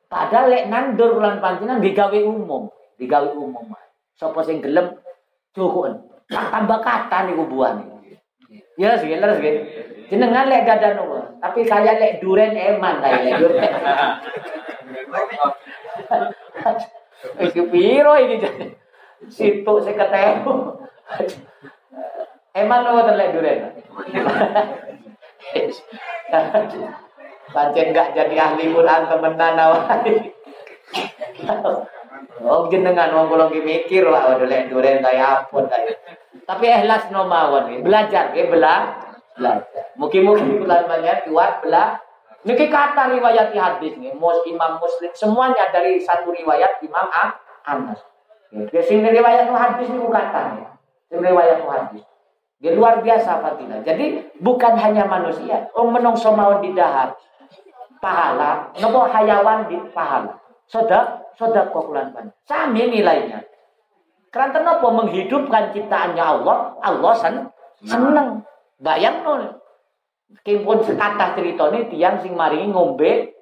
[0.06, 3.74] Padahal lek nandur ulang panjenengan digawe umum, digawe umum.
[4.14, 4.94] Sapa sing gelem
[5.50, 7.82] cukup tambah kata nih kubuan
[8.80, 9.54] Ya sih, leres sih.
[10.08, 13.60] Jenengan lek ada nomor, tapi kaya lek duren eman kaya lek duren.
[17.38, 18.40] Wis piro iki
[19.28, 20.80] situ ketemu.
[22.56, 23.58] Eman nomor lek duren.
[27.50, 30.32] Pancen gak jadi ahli Quran temenan awake.
[32.44, 35.92] Oh jenengan wong kula mikir wae waduh lek duren kaya apa kaya.
[36.44, 38.96] Tapi ikhlas no mawon belajar ke bela
[39.36, 39.92] belajar.
[39.96, 42.00] Mungkin-mungkin bulan banyak kuat bela
[42.40, 47.04] Niki kata riwayat hadis nih, Mus Imam Muslim semuanya dari satu riwayat Imam
[47.68, 48.00] Anas.
[48.72, 50.66] Ya, sing riwayat hadis niku kata nih.
[51.12, 52.00] Sing riwayat hadis.
[52.60, 53.84] Dia luar biasa Fatilah.
[53.84, 55.68] Jadi bukan hanya manusia.
[55.76, 57.12] Oh menungso mau didahar.
[58.00, 58.72] Pahala.
[58.80, 60.40] Nopo hayawan di pahala.
[60.64, 62.32] Soda, soda kokulan pan.
[62.46, 63.44] Sami nilainya.
[64.30, 66.78] Karena nopo menghidupkan ciptaannya Allah.
[66.80, 67.34] Allah sen,
[67.82, 68.46] seneng.
[68.78, 69.58] Bayang non.
[70.46, 73.34] Kimpun sekatah cerita ini tiang sing maringi ngombe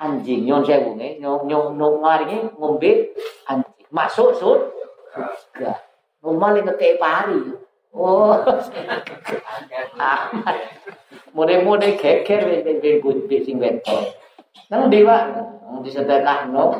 [0.00, 3.12] anjing nyon sewu nih nyon nyon maringi ngombe
[3.44, 4.72] anjing masuk sur
[5.12, 5.76] surga.
[6.24, 7.60] Rumah ngekei pari.
[7.92, 8.40] Oh.
[11.36, 14.16] Mode-mode keker ben ben sing beto.
[14.70, 15.26] Nang dewa
[15.82, 16.78] disedekahno.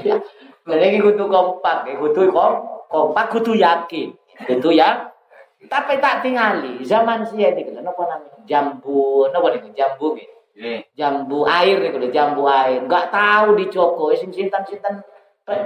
[0.00, 0.16] Ya,
[0.64, 2.52] mereka kudu kompak, kudu kom,
[2.88, 4.14] kompak kudu yakin.
[4.46, 5.10] Kudu ya.
[5.68, 8.40] Tapi tak tingali, zaman sia iki lho napa namanya?
[8.48, 9.68] Jambu, napa niku?
[9.76, 10.28] Jambu nggih.
[10.96, 12.80] Jambu air niku lho, jambu air.
[12.80, 15.04] Enggak tahu dicoko sing sinten-sinten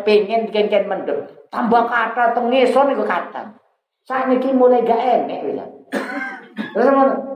[0.02, 1.30] pengen ken-ken mendem.
[1.52, 3.54] Tambah kata tengeson iku kata.
[4.04, 5.66] Sakniki mulai gak enek ya.
[6.74, 7.33] Terus ngono.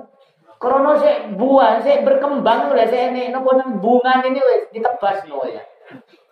[0.59, 5.47] Krono sik buah sik berkembang udah sik enek nopo nang bunga ini wis ditebas no
[5.47, 5.63] ya.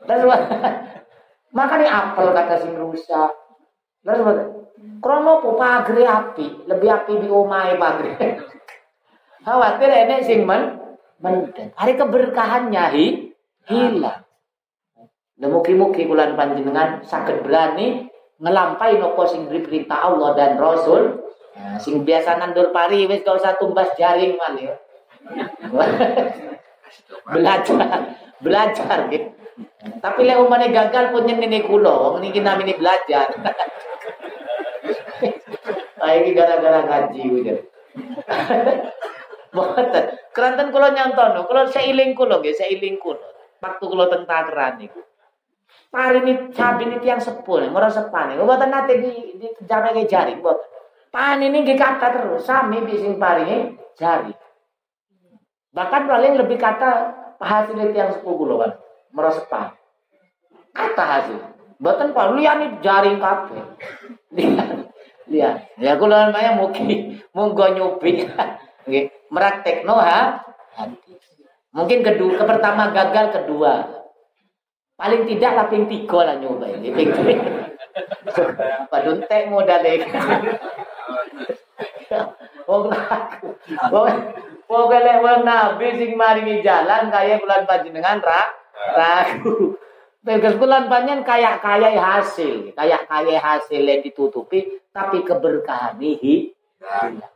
[0.03, 0.27] Terus
[1.57, 3.31] makanya apel kata sing rusak.
[4.03, 4.51] Terus
[4.99, 8.19] krono po pagri api, lebih api di omahe pagri.
[9.47, 10.75] Khawatir enek sing men
[11.23, 11.71] mendet.
[11.79, 13.07] Hari keberkahannya hi,
[13.71, 14.27] hilang.
[15.37, 18.09] Dan mugi-mugi bulan panjenengan sakit berani
[18.43, 21.26] ngelampai nopo sing perintah Allah dan Rasul.
[21.57, 24.77] Nah, sing biasa nandur pari wis gak usah tumbas jaring man ya.
[27.33, 29.29] belajar, belajar gitu.
[29.99, 33.33] Tapi lek umane gagal pun nyeneni kula, wong niki namine belajar.
[35.97, 37.55] Ah iki gara-gara ngaji gitu.
[39.57, 40.05] Boten.
[40.37, 43.25] Keranten kula nyontono, kula seiling kula nggih, seiling kula.
[43.65, 45.01] Waktu kula teng Tangerang niku.
[45.89, 48.37] Pari ini cabai ini tiang sepul, ngorang sepane.
[48.37, 50.76] Buatan nate di di jaring jari, buat.
[51.17, 54.37] Pan ini kata terus, sami bising pari jari.
[55.73, 57.09] Bahkan paling lebih kata
[57.41, 58.77] hasil tiang sepuluh kan,
[59.17, 59.73] merosepan.
[60.77, 61.41] Kata hasil.
[61.81, 63.57] Buatan pak, lihat jaring kafe.
[64.37, 64.93] Lihat,
[65.33, 65.57] lihat.
[65.81, 68.29] Ya aku lawan banyak mungkin, monggo nyobi.
[69.33, 70.45] Merak tekno ha.
[71.73, 74.05] Mungkin kedua, ke pertama gagal, kedua
[74.97, 76.89] Paling tidak lah ping tiga lah nyoba ini.
[76.93, 77.09] Ping
[78.93, 79.81] Padahal tek modal
[82.67, 82.91] Wong.
[84.67, 88.43] Wong wong nabi sing maringi jalan kaya bulan panjenengan ra
[88.95, 89.79] ragu.
[90.27, 96.51] Tegas bulan panjen kayak kaya hasil, kayak kaya hasil yang ditutupi, tapi keberkahan ini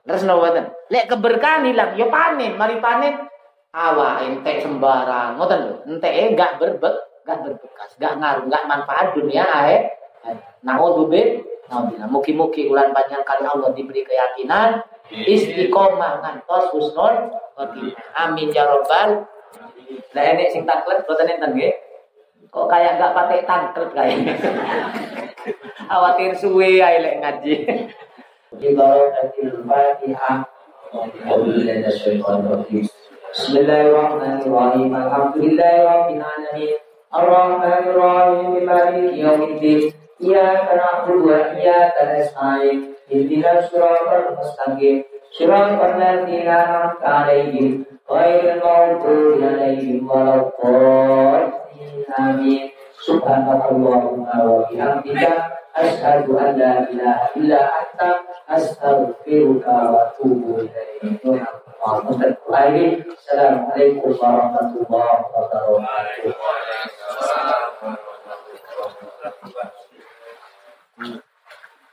[0.05, 0.75] Terus nawaten.
[0.91, 3.31] Lek keberkahan hilang, yo ya panen, mari panen
[3.71, 5.77] awak entek sembarang, ngoten lho.
[5.87, 9.95] Entek enggak berbek gak berbekas, gak ngaruh, gak manfaat dunia akhir.
[10.67, 12.09] Naudzubillah naudzubillah.
[12.11, 14.83] Mugi-mugi ulan panjang kali Allah diberi keyakinan
[15.15, 17.95] istiqomah ngantos husnul khotimah.
[18.19, 19.25] Amin ya robbal.
[20.11, 21.75] Lah enek sing tangklet boten enten nggih.
[22.51, 24.15] Kok kayak enggak pakai tangklet kae.
[25.95, 27.55] Awatir suwe ae lek ngaji.
[33.31, 34.91] Bismillahirrahmanirrahim.
[34.91, 36.75] Alhamdulillahirabbil alamin.
[37.15, 38.67] Arrahmanirrahim.
[38.67, 40.00] Maliki yaumiddin.
[40.21, 45.01] Ia karena Iya na'budu wa iya tanasa'in Ihdinas suratul mustaqim
[45.33, 51.57] Suratul ladzina an'amta 'alaihim ghairil maghdubi 'alaihim waladdallin
[52.21, 52.69] Amin
[53.01, 61.01] Subhanallahumma wa bihamdika asyhadu an la ilaha illa anta astaghfiruka wa atubu ilaik.
[61.81, 66.21] Assalamualaikum warahmatullahi wabarakatuh.